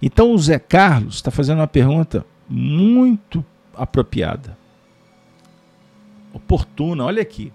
[0.00, 3.44] Então o Zé Carlos está fazendo uma pergunta muito
[3.74, 4.56] apropriada,
[6.32, 7.04] oportuna.
[7.04, 7.52] Olha aqui.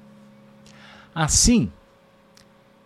[1.15, 1.71] Assim,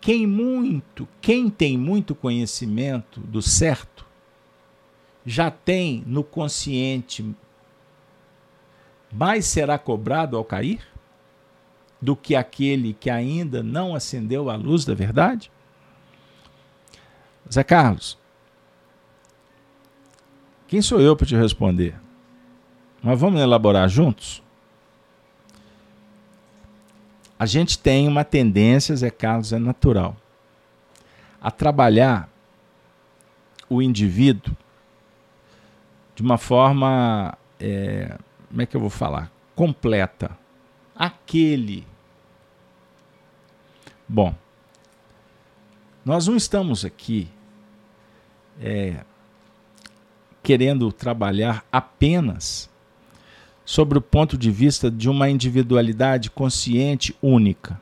[0.00, 4.06] quem muito, quem tem muito conhecimento do certo,
[5.24, 7.34] já tem no consciente
[9.12, 10.95] mais será cobrado ao cair?
[12.06, 15.50] Do que aquele que ainda não acendeu a luz da verdade?
[17.52, 18.16] Zé Carlos,
[20.68, 21.96] quem sou eu para te responder?
[23.02, 24.40] Mas vamos elaborar juntos?
[27.36, 30.16] A gente tem uma tendência, Zé Carlos, é natural,
[31.40, 32.28] a trabalhar
[33.68, 34.56] o indivíduo
[36.14, 38.16] de uma forma, é,
[38.48, 39.32] como é que eu vou falar?
[39.56, 40.30] Completa
[40.94, 41.95] aquele.
[44.08, 44.34] Bom,
[46.04, 47.28] nós não estamos aqui
[48.60, 49.04] é,
[50.42, 52.70] querendo trabalhar apenas
[53.64, 57.80] sobre o ponto de vista de uma individualidade consciente única.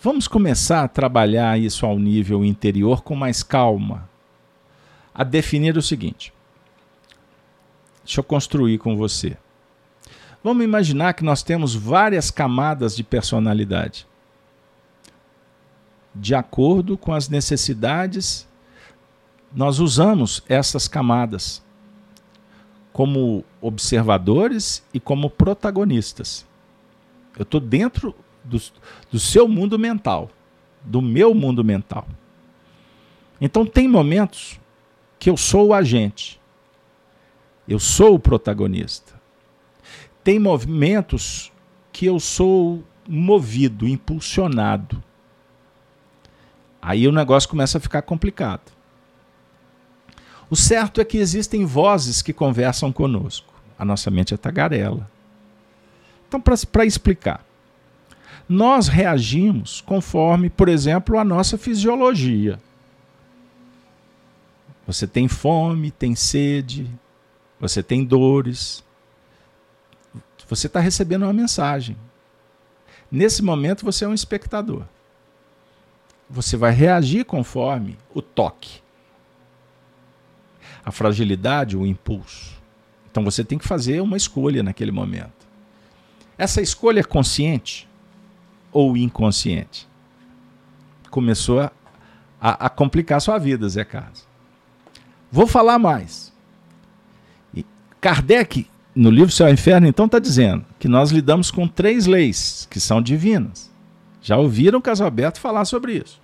[0.00, 4.08] Vamos começar a trabalhar isso ao nível interior com mais calma,
[5.12, 6.32] a definir o seguinte.
[8.04, 9.36] Deixa eu construir com você.
[10.42, 14.08] Vamos imaginar que nós temos várias camadas de personalidade.
[16.12, 18.48] De acordo com as necessidades,
[19.54, 21.62] nós usamos essas camadas
[22.92, 26.44] como observadores e como protagonistas.
[27.38, 28.60] Eu estou dentro do,
[29.12, 30.28] do seu mundo mental,
[30.82, 32.06] do meu mundo mental.
[33.40, 34.60] Então, tem momentos
[35.20, 36.40] que eu sou o agente,
[37.66, 39.21] eu sou o protagonista
[40.22, 41.52] tem movimentos
[41.92, 45.02] que eu sou movido, impulsionado.
[46.80, 48.72] Aí o negócio começa a ficar complicado.
[50.48, 53.52] O certo é que existem vozes que conversam conosco.
[53.78, 55.10] A nossa mente é tagarela.
[56.28, 57.44] Então, para explicar,
[58.48, 62.58] nós reagimos conforme, por exemplo, a nossa fisiologia.
[64.86, 66.90] Você tem fome, tem sede,
[67.58, 68.84] você tem dores.
[70.52, 71.96] Você está recebendo uma mensagem.
[73.10, 74.84] Nesse momento, você é um espectador.
[76.28, 78.82] Você vai reagir conforme o toque,
[80.84, 82.60] a fragilidade, o impulso.
[83.10, 85.46] Então você tem que fazer uma escolha naquele momento.
[86.36, 87.88] Essa escolha é consciente
[88.70, 89.88] ou inconsciente?
[91.10, 91.72] Começou a,
[92.38, 94.28] a, a complicar sua vida, Zé Carlos.
[95.30, 96.30] Vou falar mais.
[97.54, 97.64] E
[98.02, 102.66] Kardec, no livro Céu e Inferno, então está dizendo que nós lidamos com três leis
[102.70, 103.70] que são divinas.
[104.20, 106.20] Já ouviram o Casalberto falar sobre isso.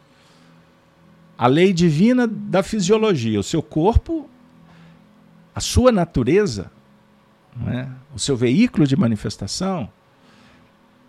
[1.36, 4.28] A lei divina da fisiologia, o seu corpo,
[5.54, 6.70] a sua natureza,
[7.56, 9.88] né, o seu veículo de manifestação,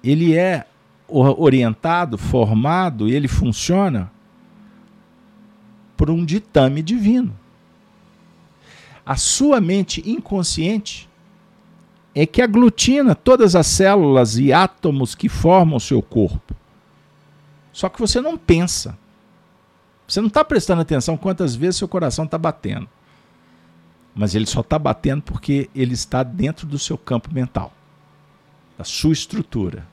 [0.03, 0.65] ele é
[1.07, 4.11] orientado, formado, ele funciona
[5.97, 7.35] por um ditame divino
[9.09, 11.08] a sua mente inconsciente
[12.13, 16.55] é que aglutina todas as células e átomos que formam o seu corpo.
[17.71, 18.97] Só que você não pensa.
[20.07, 22.89] Você não está prestando atenção quantas vezes seu coração está batendo.
[24.15, 27.71] Mas ele só está batendo porque ele está dentro do seu campo mental,
[28.77, 29.87] da sua estrutura.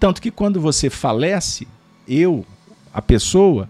[0.00, 1.66] Tanto que quando você falece,
[2.08, 2.44] eu,
[2.92, 3.68] a pessoa,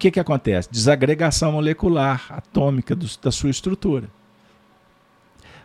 [0.00, 0.68] que, que acontece?
[0.72, 4.08] Desagregação molecular atômica do, da sua estrutura.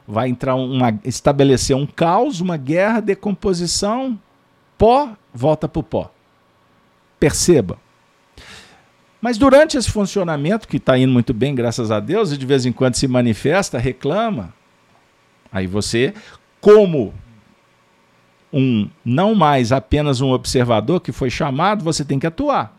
[0.08, 4.20] Vai entrar uma, estabelecer um caos, uma guerra, decomposição,
[4.78, 6.12] pó, volta para o pó.
[7.20, 7.80] Perceba.
[9.20, 12.66] Mas durante esse funcionamento, que está indo muito bem, graças a Deus, e de vez
[12.66, 14.54] em quando se manifesta, reclama,
[15.52, 16.14] aí você,
[16.62, 17.14] como
[18.54, 22.78] um não mais apenas um observador que foi chamado, você tem que atuar.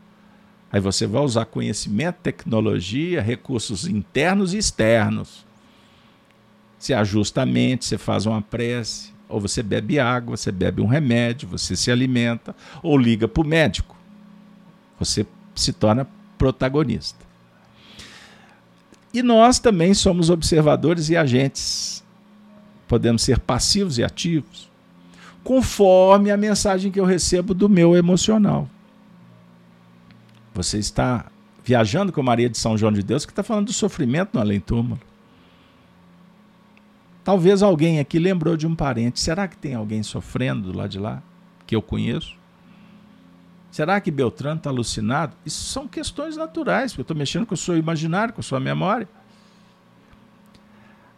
[0.73, 5.46] Aí você vai usar conhecimento, tecnologia, recursos internos e externos.
[6.79, 10.87] Você ajusta a mente, você faz uma prece, ou você bebe água, você bebe um
[10.87, 13.97] remédio, você se alimenta, ou liga para o médico.
[14.99, 16.07] Você se torna
[16.39, 17.25] protagonista.
[19.13, 22.05] E nós também somos observadores e agentes.
[22.87, 24.71] Podemos ser passivos e ativos,
[25.43, 28.69] conforme a mensagem que eu recebo do meu emocional.
[30.55, 31.27] Você está
[31.65, 35.01] viajando com Maria de São João de Deus, que está falando do sofrimento no além-túmulo.
[37.27, 39.19] Talvez alguém aqui lembrou de um parente.
[39.19, 41.21] Será que tem alguém sofrendo do lado de lá,
[41.67, 42.37] que eu conheço?
[43.69, 45.35] Será que Beltrano está alucinado?
[45.45, 48.61] Isso são questões naturais, porque eu estou mexendo com o seu imaginário, com a sua
[48.61, 49.09] memória.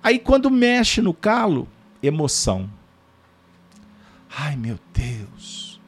[0.03, 1.69] Aí quando mexe no calo,
[2.03, 2.71] emoção.
[4.35, 5.79] Ai meu Deus.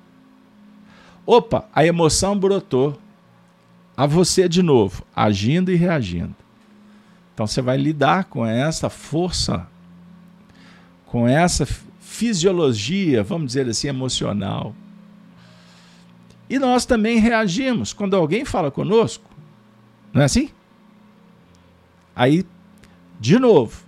[1.25, 3.01] Opa, a emoção brotou
[3.97, 6.37] a você de novo, agindo e reagindo.
[7.33, 9.67] Então você vai lidar com essa força,
[11.11, 11.67] com essa
[11.99, 14.75] fisiologia, vamos dizer assim, emocional.
[16.49, 19.29] E nós também reagimos quando alguém fala conosco.
[20.13, 20.51] Não é assim?
[22.15, 22.47] Aí,
[23.19, 23.83] de novo,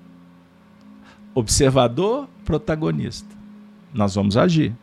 [1.32, 3.28] observador, protagonista.
[3.94, 4.74] Nós vamos agir.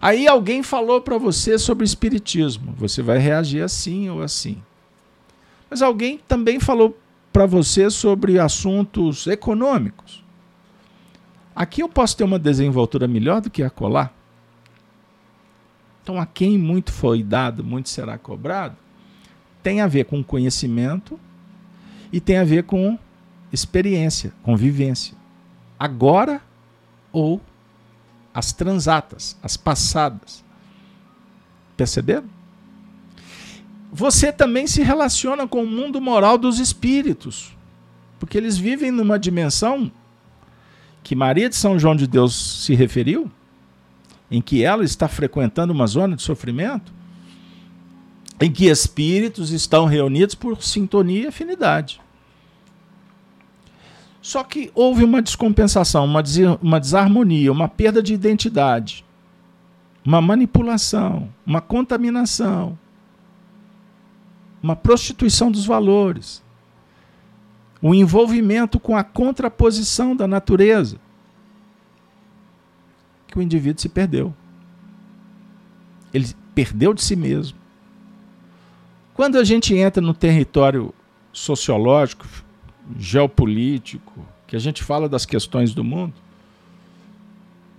[0.00, 4.62] Aí alguém falou para você sobre espiritismo, você vai reagir assim ou assim.
[5.68, 6.96] Mas alguém também falou
[7.32, 10.23] para você sobre assuntos econômicos.
[11.54, 14.12] Aqui eu posso ter uma desenvoltura melhor do que a colar.
[16.02, 18.76] Então, a quem muito foi dado, muito será cobrado,
[19.62, 21.18] tem a ver com conhecimento
[22.12, 22.98] e tem a ver com
[23.52, 25.16] experiência, convivência.
[25.78, 26.42] Agora
[27.12, 27.40] ou
[28.34, 30.44] as transatas, as passadas.
[31.76, 32.28] Perceberam?
[33.92, 37.56] Você também se relaciona com o mundo moral dos espíritos,
[38.18, 39.90] porque eles vivem numa dimensão
[41.04, 43.30] que Maria de São João de Deus se referiu,
[44.30, 46.92] em que ela está frequentando uma zona de sofrimento,
[48.40, 52.00] em que espíritos estão reunidos por sintonia e afinidade.
[54.20, 59.04] Só que houve uma descompensação, uma, des uma desarmonia, uma perda de identidade,
[60.02, 62.78] uma manipulação, uma contaminação,
[64.62, 66.42] uma prostituição dos valores,
[67.86, 70.96] o envolvimento com a contraposição da natureza,
[73.26, 74.32] que o indivíduo se perdeu.
[76.10, 77.58] Ele perdeu de si mesmo.
[79.12, 80.94] Quando a gente entra no território
[81.30, 82.26] sociológico,
[82.98, 86.14] geopolítico, que a gente fala das questões do mundo,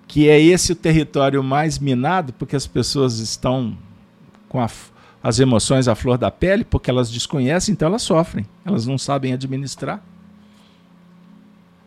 [0.07, 3.75] que é esse o território mais minado, porque as pessoas estão
[4.47, 4.69] com a,
[5.25, 9.33] as emoções à flor da pele, porque elas desconhecem, então elas sofrem, elas não sabem
[9.33, 9.99] administrar.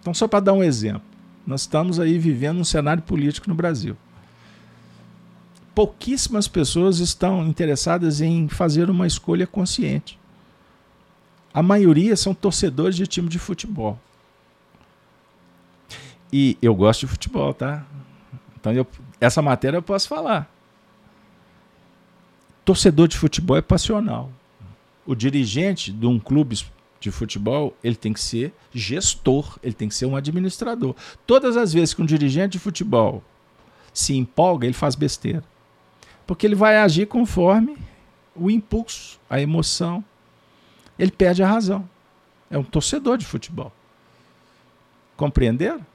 [0.01, 1.03] Então, só para dar um exemplo,
[1.47, 3.97] nós estamos aí vivendo um cenário político no Brasil.
[5.72, 10.18] Pouquíssimas pessoas estão interessadas em fazer uma escolha consciente.
[11.55, 14.01] A maioria são torcedores de time de futebol.
[16.32, 17.86] E eu gosto de futebol, tá?
[18.59, 18.84] Então eu,
[19.20, 20.51] essa matéria eu posso falar.
[22.68, 24.30] Torcedor de futebol é passional.
[25.06, 26.54] O dirigente de um clube
[27.00, 30.94] de futebol, ele tem que ser gestor, ele tem que ser um administrador.
[31.26, 33.24] Todas as vezes que um dirigente de futebol
[33.90, 35.42] se empolga, ele faz besteira.
[36.26, 37.74] Porque ele vai agir conforme
[38.36, 40.04] o impulso, a emoção.
[40.98, 41.88] Ele perde a razão.
[42.50, 43.72] É um torcedor de futebol.
[45.16, 45.86] Compreenderam?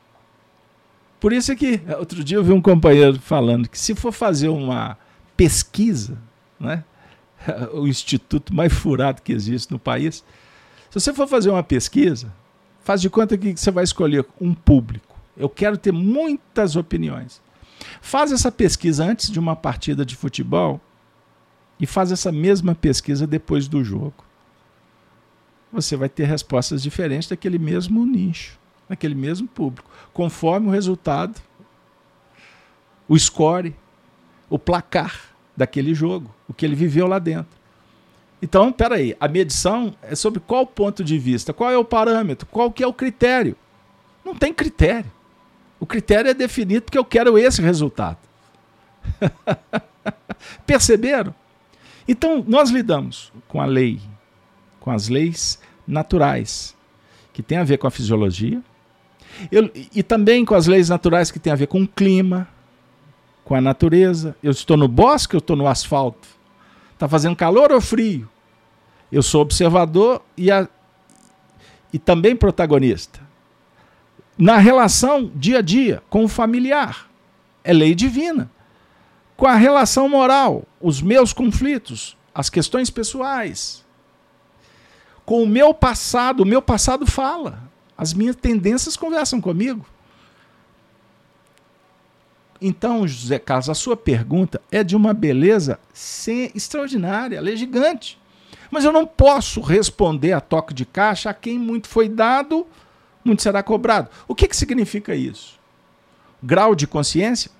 [1.20, 4.48] Por isso é que outro dia eu vi um companheiro falando que se for fazer
[4.48, 4.98] uma
[5.38, 6.18] pesquisa,
[6.64, 6.84] né,
[7.74, 10.24] o instituto mais furado que existe no país,
[10.90, 12.34] se você for fazer uma pesquisa,
[12.84, 15.16] faz de conta que você vai escolher um público.
[15.36, 17.42] Eu quero ter muitas opiniões.
[18.02, 20.80] Faz essa pesquisa antes de uma partida de futebol
[21.80, 24.24] e faz essa mesma pesquisa depois do jogo.
[25.72, 31.42] Você vai ter respostas diferentes daquele mesmo nicho naquele mesmo público, conforme o resultado,
[33.08, 33.76] o score,
[34.50, 37.58] o placar daquele jogo, o que ele viveu lá dentro.
[38.42, 42.72] Então, peraí, a medição é sobre qual ponto de vista, qual é o parâmetro, qual
[42.72, 43.56] que é o critério.
[44.26, 45.12] Não tem critério.
[45.80, 48.18] O critério é definido porque eu quero esse resultado.
[50.66, 51.34] Perceberam?
[52.08, 54.02] Então, nós lidamos com a lei,
[54.80, 56.76] com as leis naturais,
[57.32, 58.62] que tem a ver com a fisiologia,
[59.52, 62.48] eu, e também com as leis naturais que têm a ver com o clima,
[63.44, 64.36] com a natureza.
[64.42, 66.28] Eu estou no bosque, eu estou no asfalto.
[66.94, 68.30] Está fazendo calor ou frio?
[69.12, 70.68] Eu sou observador e, a,
[71.92, 73.20] e também protagonista.
[74.38, 77.08] Na relação dia a dia com o familiar,
[77.64, 78.50] é lei divina.
[79.38, 83.84] Com a relação moral, os meus conflitos, as questões pessoais.
[85.26, 87.62] Com o meu passado, o meu passado fala.
[87.98, 89.86] As minhas tendências conversam comigo.
[92.66, 98.18] Então, José Carlos, a sua pergunta é de uma beleza sem, extraordinária, ela é gigante.
[98.72, 102.66] Mas eu não posso responder a toque de caixa a quem muito foi dado,
[103.24, 104.10] muito será cobrado.
[104.28, 105.60] O que, que significa isso?
[106.42, 107.52] Grau de consciência?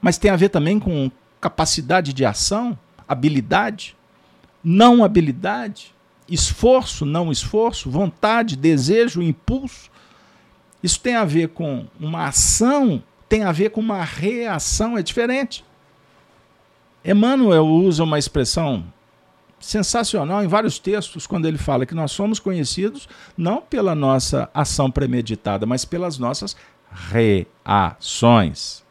[0.00, 3.94] Mas tem a ver também com capacidade de ação, habilidade,
[4.64, 5.94] não habilidade
[6.28, 9.90] esforço, não esforço, vontade, desejo, impulso.
[10.82, 15.64] Isso tem a ver com uma ação, tem a ver com uma reação, é diferente.
[17.04, 18.84] Emmanuel usa uma expressão
[19.60, 24.90] sensacional em vários textos quando ele fala que nós somos conhecidos não pela nossa ação
[24.90, 26.56] premeditada, mas pelas nossas
[26.90, 28.84] reações.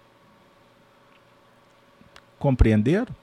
[2.37, 3.15] Compreenderam?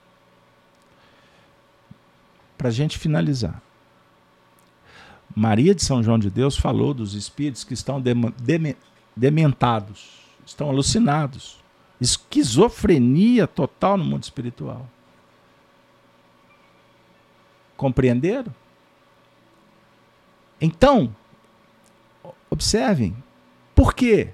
[2.57, 3.61] Para a gente finalizar.
[5.35, 8.01] Maria de São João de Deus falou dos espíritos que estão
[9.15, 11.63] dementados, estão alucinados.
[11.99, 14.87] Esquizofrenia total no mundo espiritual.
[17.77, 18.53] Compreenderam?
[20.59, 21.13] Então,
[22.49, 23.15] observem,
[23.73, 24.29] por quê?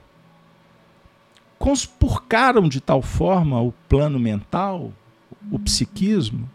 [1.57, 4.91] Conspurcaram de tal forma o plano mental,
[5.51, 6.49] o psiquismo,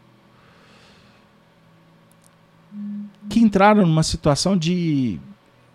[3.29, 5.21] que entraram numa situação de,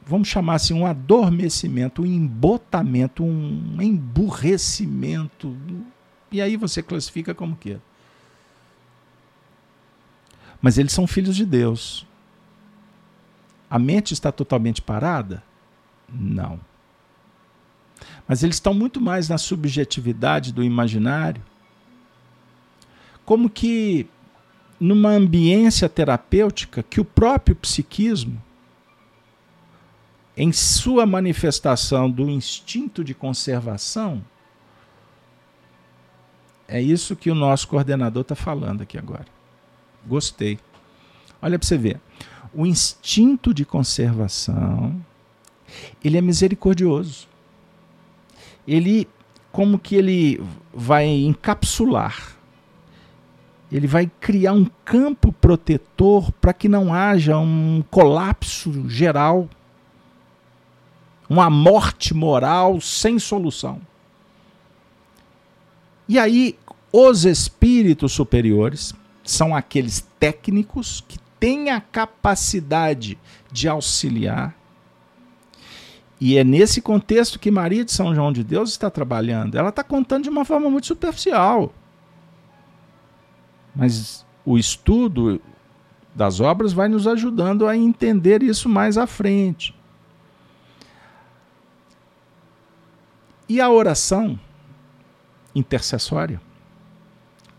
[0.06, 5.56] vamos chamar assim, um adormecimento, um embotamento, um emburrecimento.
[6.32, 7.78] E aí você classifica como que
[10.62, 12.06] Mas eles são filhos de Deus.
[13.70, 15.44] A mente está totalmente parada?
[16.10, 16.60] Não.
[18.28, 21.42] Mas eles estão muito mais na subjetividade do imaginário.
[23.26, 24.08] Como que
[24.80, 28.42] numa ambiência terapêutica que o próprio psiquismo,
[30.36, 34.24] em sua manifestação do instinto de conservação,
[36.68, 39.26] é isso que o nosso coordenador está falando aqui agora.
[40.06, 40.58] Gostei.
[41.42, 42.00] Olha para você ver.
[42.54, 45.04] O instinto de conservação,
[46.04, 47.28] ele é misericordioso.
[48.68, 49.08] Ele,
[49.52, 50.42] como que ele
[50.74, 52.38] vai encapsular
[53.72, 59.48] ele vai criar um campo protetor para que não haja um colapso geral,
[61.32, 63.80] uma morte moral sem solução.
[66.06, 66.58] E aí,
[66.92, 73.18] os espíritos superiores são aqueles técnicos que têm a capacidade
[73.50, 74.54] de auxiliar.
[76.20, 79.58] E é nesse contexto que Maria de São João de Deus está trabalhando.
[79.58, 81.74] Ela está contando de uma forma muito superficial.
[83.74, 85.42] Mas o estudo
[86.14, 89.74] das obras vai nos ajudando a entender isso mais à frente.
[93.52, 94.40] E a oração
[95.54, 96.40] intercessória,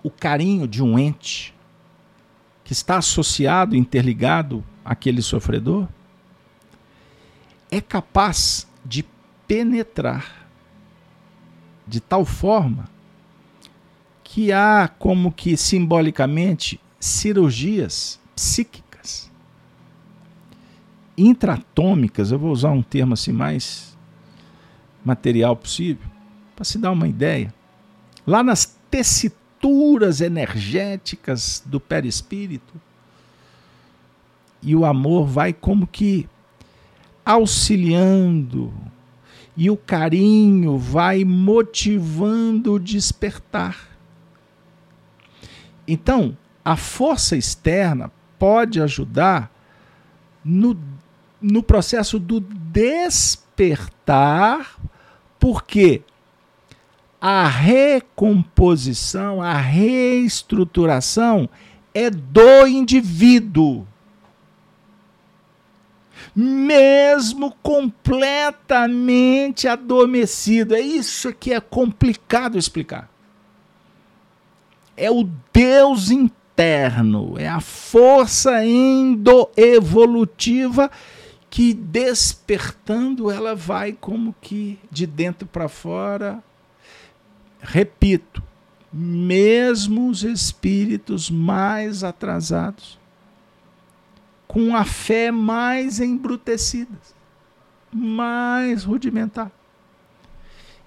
[0.03, 1.55] o carinho de um ente
[2.65, 5.87] que está associado, interligado àquele sofredor,
[7.71, 9.05] é capaz de
[9.47, 10.49] penetrar
[11.87, 12.89] de tal forma
[14.25, 19.31] que há como que simbolicamente cirurgias psíquicas
[21.19, 23.92] intratômicas, eu vou usar um termo assim mais
[25.05, 26.09] material possível,
[26.55, 27.53] para se dar uma ideia.
[28.27, 32.81] Lá nas tessituras energéticas do perispírito,
[34.63, 36.29] e o amor vai como que
[37.25, 38.73] auxiliando,
[39.57, 43.89] e o carinho vai motivando o despertar.
[45.87, 49.53] Então, a força externa pode ajudar
[50.45, 50.79] no,
[51.41, 53.42] no processo do despertar,
[55.39, 56.03] porque
[57.21, 61.49] a recomposição, a reestruturação
[61.95, 63.87] é do indivíduo.
[66.35, 70.75] Mesmo completamente adormecido.
[70.75, 73.13] É isso que é complicado explicar
[74.97, 80.91] é o Deus interno, é a força endoevolutiva
[81.53, 86.43] que despertando ela vai como que de dentro para fora.
[87.61, 88.43] Repito,
[88.91, 92.99] mesmo os espíritos mais atrasados,
[94.49, 96.99] com a fé mais embrutecida,
[97.93, 99.53] mais rudimentar,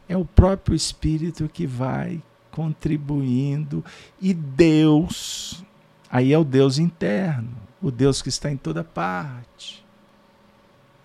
[0.10, 3.86] é o próprio espírito que vai contribuindo.
[4.20, 5.64] E Deus,
[6.10, 9.85] aí é o Deus interno, o Deus que está em toda parte.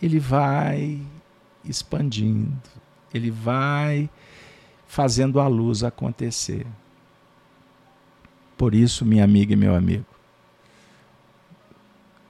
[0.03, 1.01] Ele vai
[1.65, 2.61] expandindo,
[3.13, 4.09] ele vai
[4.87, 6.67] fazendo a luz acontecer.
[8.57, 10.07] Por isso, minha amiga e meu amigo,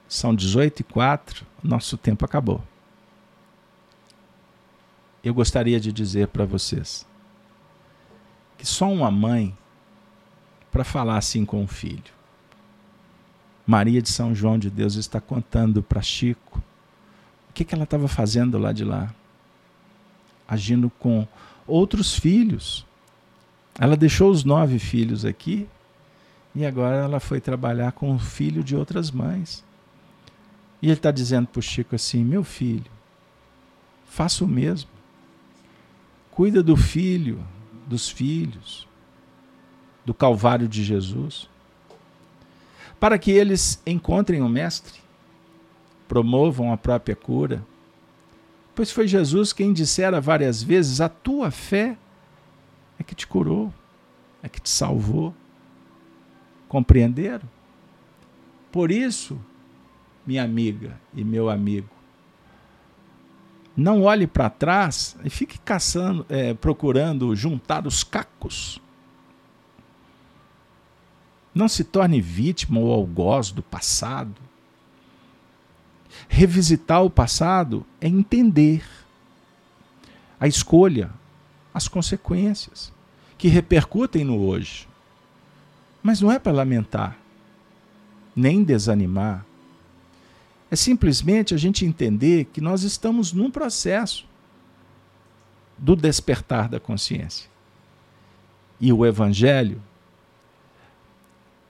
[0.08, 2.62] são 18 e 4, nosso tempo acabou.
[5.22, 7.06] Eu gostaria de dizer para vocês,
[8.56, 9.56] que só uma mãe
[10.70, 12.12] para falar assim com o filho.
[13.66, 16.62] Maria de São João de Deus está contando para Chico
[17.50, 19.12] o que, que ela estava fazendo lá de lá,
[20.48, 21.26] agindo com
[21.66, 22.86] outros filhos.
[23.78, 25.68] Ela deixou os nove filhos aqui
[26.54, 29.64] e agora ela foi trabalhar com o filho de outras mães.
[30.80, 32.90] E ele está dizendo para o Chico assim: meu filho,
[34.06, 34.90] faça o mesmo.
[36.30, 37.44] Cuida do filho,
[37.86, 38.86] dos filhos,
[40.06, 41.48] do Calvário de Jesus,
[43.00, 45.00] para que eles encontrem o Mestre,
[46.10, 47.64] promovam a própria cura.
[48.74, 51.96] Pois foi Jesus quem dissera várias vezes: A tua fé
[52.98, 53.72] é que te curou,
[54.42, 55.32] é que te salvou.
[56.68, 57.48] Compreenderam?
[58.72, 59.40] Por isso,
[60.26, 61.88] minha amiga e meu amigo,
[63.76, 68.82] não olhe para trás e fique caçando, é, procurando juntar os cacos.
[71.54, 74.49] Não se torne vítima ou algoz do passado.
[76.28, 78.84] Revisitar o passado é entender
[80.38, 81.10] a escolha,
[81.72, 82.92] as consequências
[83.36, 84.88] que repercutem no hoje.
[86.02, 87.18] Mas não é para lamentar,
[88.34, 89.44] nem desanimar,
[90.70, 94.24] é simplesmente a gente entender que nós estamos num processo
[95.76, 97.50] do despertar da consciência.
[98.80, 99.82] E o Evangelho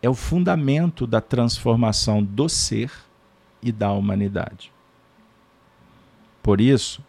[0.03, 2.93] é o fundamento da transformação do ser
[3.63, 4.73] e da humanidade.
[6.43, 7.05] Por isso,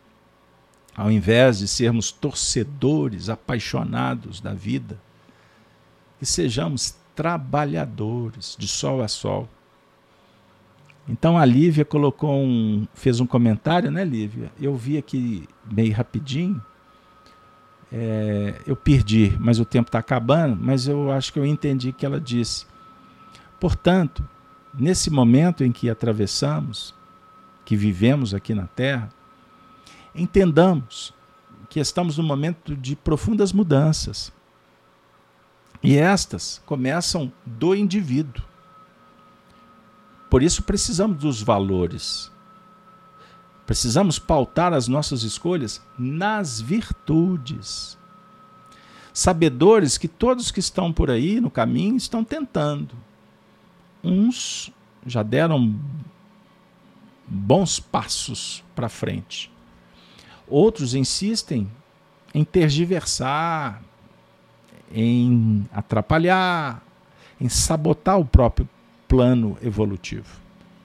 [0.95, 4.99] ao invés de sermos torcedores apaixonados da vida,
[6.19, 9.47] que sejamos trabalhadores de sol a sol
[11.07, 14.51] então a Lívia colocou um, fez um comentário, né, Lívia?
[14.59, 16.61] Eu vi aqui meio rapidinho.
[17.91, 20.57] É, eu perdi, mas o tempo está acabando.
[20.59, 22.65] Mas eu acho que eu entendi que ela disse
[23.59, 24.27] Portanto,
[24.74, 26.93] nesse momento em que atravessamos,
[27.65, 29.09] que vivemos aqui na Terra,
[30.15, 31.13] entendamos
[31.69, 34.32] que estamos num momento de profundas mudanças.
[35.82, 38.43] E estas começam do indivíduo.
[40.30, 42.32] Por isso precisamos dos valores.
[43.65, 47.97] Precisamos pautar as nossas escolhas nas virtudes.
[49.13, 52.95] Sabedores que todos que estão por aí no caminho estão tentando.
[54.03, 54.71] Uns
[55.05, 55.75] já deram
[57.27, 59.51] bons passos para frente.
[60.47, 61.69] Outros insistem
[62.33, 63.81] em tergiversar,
[64.91, 66.83] em atrapalhar,
[67.39, 68.67] em sabotar o próprio
[69.07, 70.39] plano evolutivo.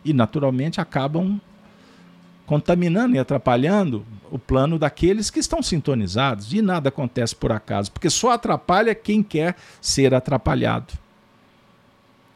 [0.05, 1.41] E, naturalmente, acabam
[2.47, 6.53] contaminando e atrapalhando o plano daqueles que estão sintonizados.
[6.53, 10.95] E nada acontece por acaso, porque só atrapalha quem quer ser atrapalhado.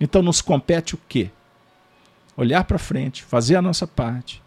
[0.00, 1.30] Então, nos compete o quê?
[2.36, 4.42] Olhar para frente, fazer a nossa parte.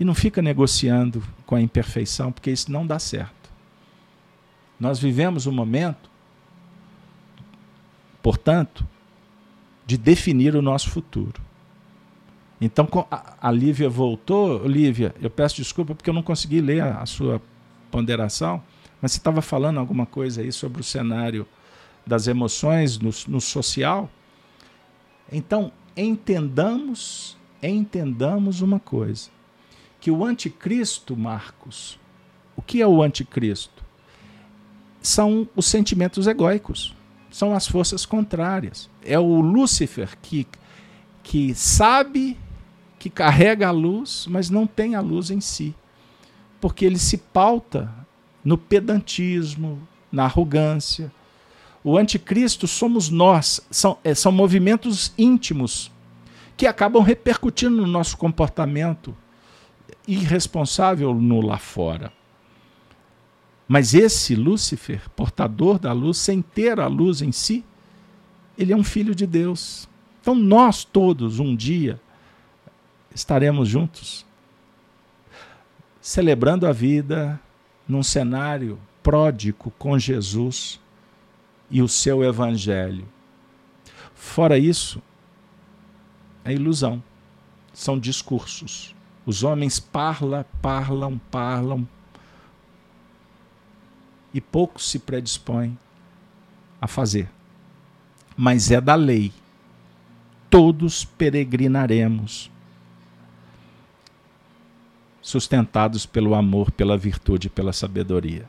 [0.00, 3.50] E não fica negociando com a imperfeição, porque isso não dá certo.
[4.78, 6.08] Nós vivemos um momento,
[8.22, 8.86] portanto,
[9.84, 11.40] de definir o nosso futuro.
[12.60, 12.88] Então
[13.40, 17.40] a Lívia voltou, Lívia, eu peço desculpa porque eu não consegui ler a, sua
[17.90, 18.62] ponderação,
[19.00, 21.46] mas você estava falando alguma coisa aí sobre o cenário
[22.08, 24.10] das emoções no, no social.
[25.30, 29.30] Então entendamos, entendamos uma coisa,
[30.00, 31.98] que o anticristo, Marcos,
[32.56, 33.88] o que é o anticristo?
[35.02, 36.94] são os sentimentos egóicos,
[37.30, 38.90] são as forças contrárias.
[39.04, 40.46] É o Lúcifer que,
[41.22, 42.36] que sabe
[42.98, 45.74] que carrega a luz, mas não tem a luz em si,
[46.60, 47.92] porque ele se pauta
[48.44, 49.80] no pedantismo,
[50.10, 51.12] na arrogância.
[51.88, 55.90] O anticristo somos nós, são, é, são movimentos íntimos
[56.54, 59.16] que acabam repercutindo no nosso comportamento
[60.06, 62.12] irresponsável no lá fora.
[63.66, 67.64] Mas esse Lúcifer, portador da luz, sem ter a luz em si,
[68.58, 69.88] ele é um filho de Deus.
[70.20, 71.98] Então nós todos, um dia,
[73.14, 74.26] estaremos juntos,
[76.02, 77.40] celebrando a vida
[77.88, 80.78] num cenário pródigo com Jesus
[81.70, 83.06] e o seu evangelho.
[84.14, 85.02] Fora isso,
[86.44, 87.02] é ilusão,
[87.72, 88.94] são discursos.
[89.24, 91.86] Os homens parlam, parlam, parlam,
[94.32, 95.78] e poucos se predispõem
[96.80, 97.28] a fazer.
[98.36, 99.32] Mas é da lei.
[100.50, 102.50] Todos peregrinaremos,
[105.20, 108.48] sustentados pelo amor, pela virtude, pela sabedoria.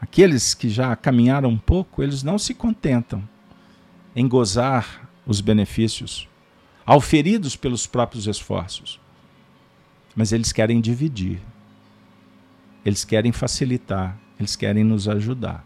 [0.00, 3.22] Aqueles que já caminharam um pouco, eles não se contentam
[4.16, 6.26] em gozar os benefícios,
[6.86, 8.98] auferidos pelos próprios esforços,
[10.16, 11.40] mas eles querem dividir,
[12.84, 15.64] eles querem facilitar, eles querem nos ajudar.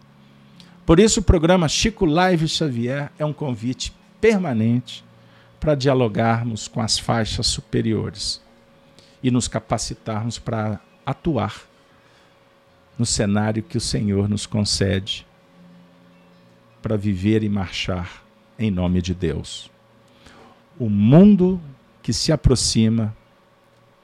[0.84, 5.04] Por isso, o programa Chico Live Xavier é um convite permanente
[5.58, 8.42] para dialogarmos com as faixas superiores
[9.22, 11.62] e nos capacitarmos para atuar
[12.98, 15.26] no cenário que o Senhor nos concede
[16.80, 18.22] para viver e marchar
[18.58, 19.70] em nome de Deus.
[20.78, 21.60] O mundo
[22.02, 23.16] que se aproxima,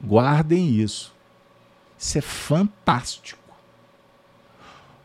[0.03, 1.15] guardem isso.
[1.99, 3.39] Isso é fantástico.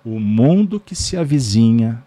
[0.05, 2.01] O mundo que se avizinha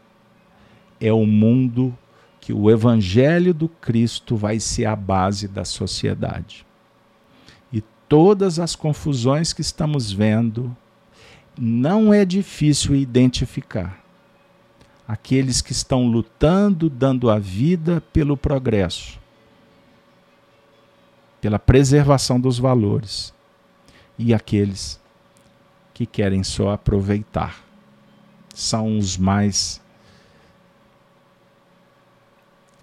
[1.00, 1.96] é o mundo
[2.40, 6.64] que o Evangelho do Cristo vai ser a base da sociedade.
[7.70, 10.74] E todas as confusões que estamos vendo,
[11.58, 14.02] não é difícil identificar.
[15.06, 19.18] Aqueles que estão lutando, dando a vida pelo progresso,
[21.40, 23.32] pela preservação dos valores,
[24.18, 25.00] e aqueles
[25.94, 27.64] que querem só aproveitar
[28.54, 29.80] são os mais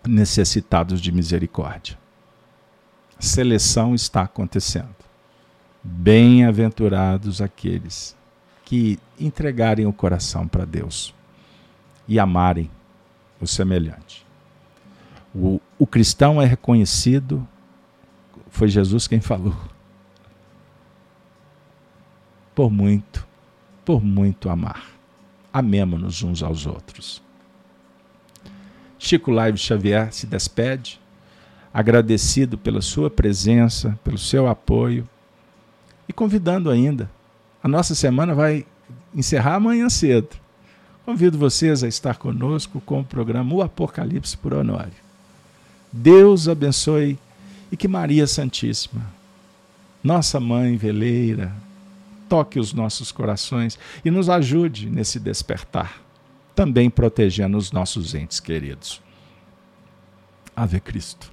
[0.07, 1.97] necessitados de misericórdia.
[3.19, 4.95] Seleção está acontecendo.
[5.84, 8.15] Bem-aventurados aqueles
[8.65, 11.13] que entregarem o coração para Deus
[12.07, 12.69] e amarem
[13.39, 14.25] o semelhante.
[15.33, 17.47] O, o cristão é reconhecido,
[18.49, 19.55] foi Jesus quem falou,
[22.53, 23.25] por muito,
[23.85, 24.95] por muito amar
[25.55, 27.23] amemo-nos uns aos outros.
[28.99, 30.99] Chico Live Xavier se despede,
[31.73, 35.07] agradecido pela sua presença, pelo seu apoio
[36.09, 37.09] e convidando ainda.
[37.65, 38.63] A nossa semana vai
[39.11, 40.29] encerrar amanhã cedo.
[41.03, 44.93] Convido vocês a estar conosco com o programa O Apocalipse por Honório.
[45.91, 47.17] Deus abençoe
[47.71, 49.01] e que Maria Santíssima,
[50.03, 51.51] nossa mãe veleira,
[52.29, 55.99] toque os nossos corações e nos ajude nesse despertar,
[56.53, 59.01] também protegendo os nossos entes queridos.
[60.55, 61.31] Ave Cristo.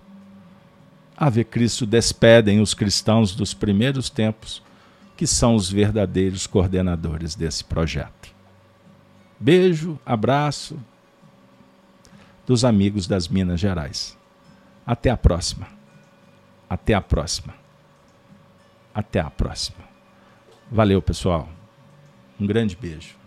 [1.14, 4.62] Ave Cristo despedem os cristãos dos primeiros tempos,
[5.23, 8.35] que são os verdadeiros coordenadores desse projeto.
[9.39, 10.77] Beijo, abraço
[12.44, 14.19] dos amigos das Minas Gerais.
[14.85, 15.69] Até a próxima.
[16.69, 17.55] Até a próxima.
[18.93, 19.85] Até a próxima.
[20.69, 21.49] Valeu, pessoal.
[22.40, 23.22] Um grande beijo.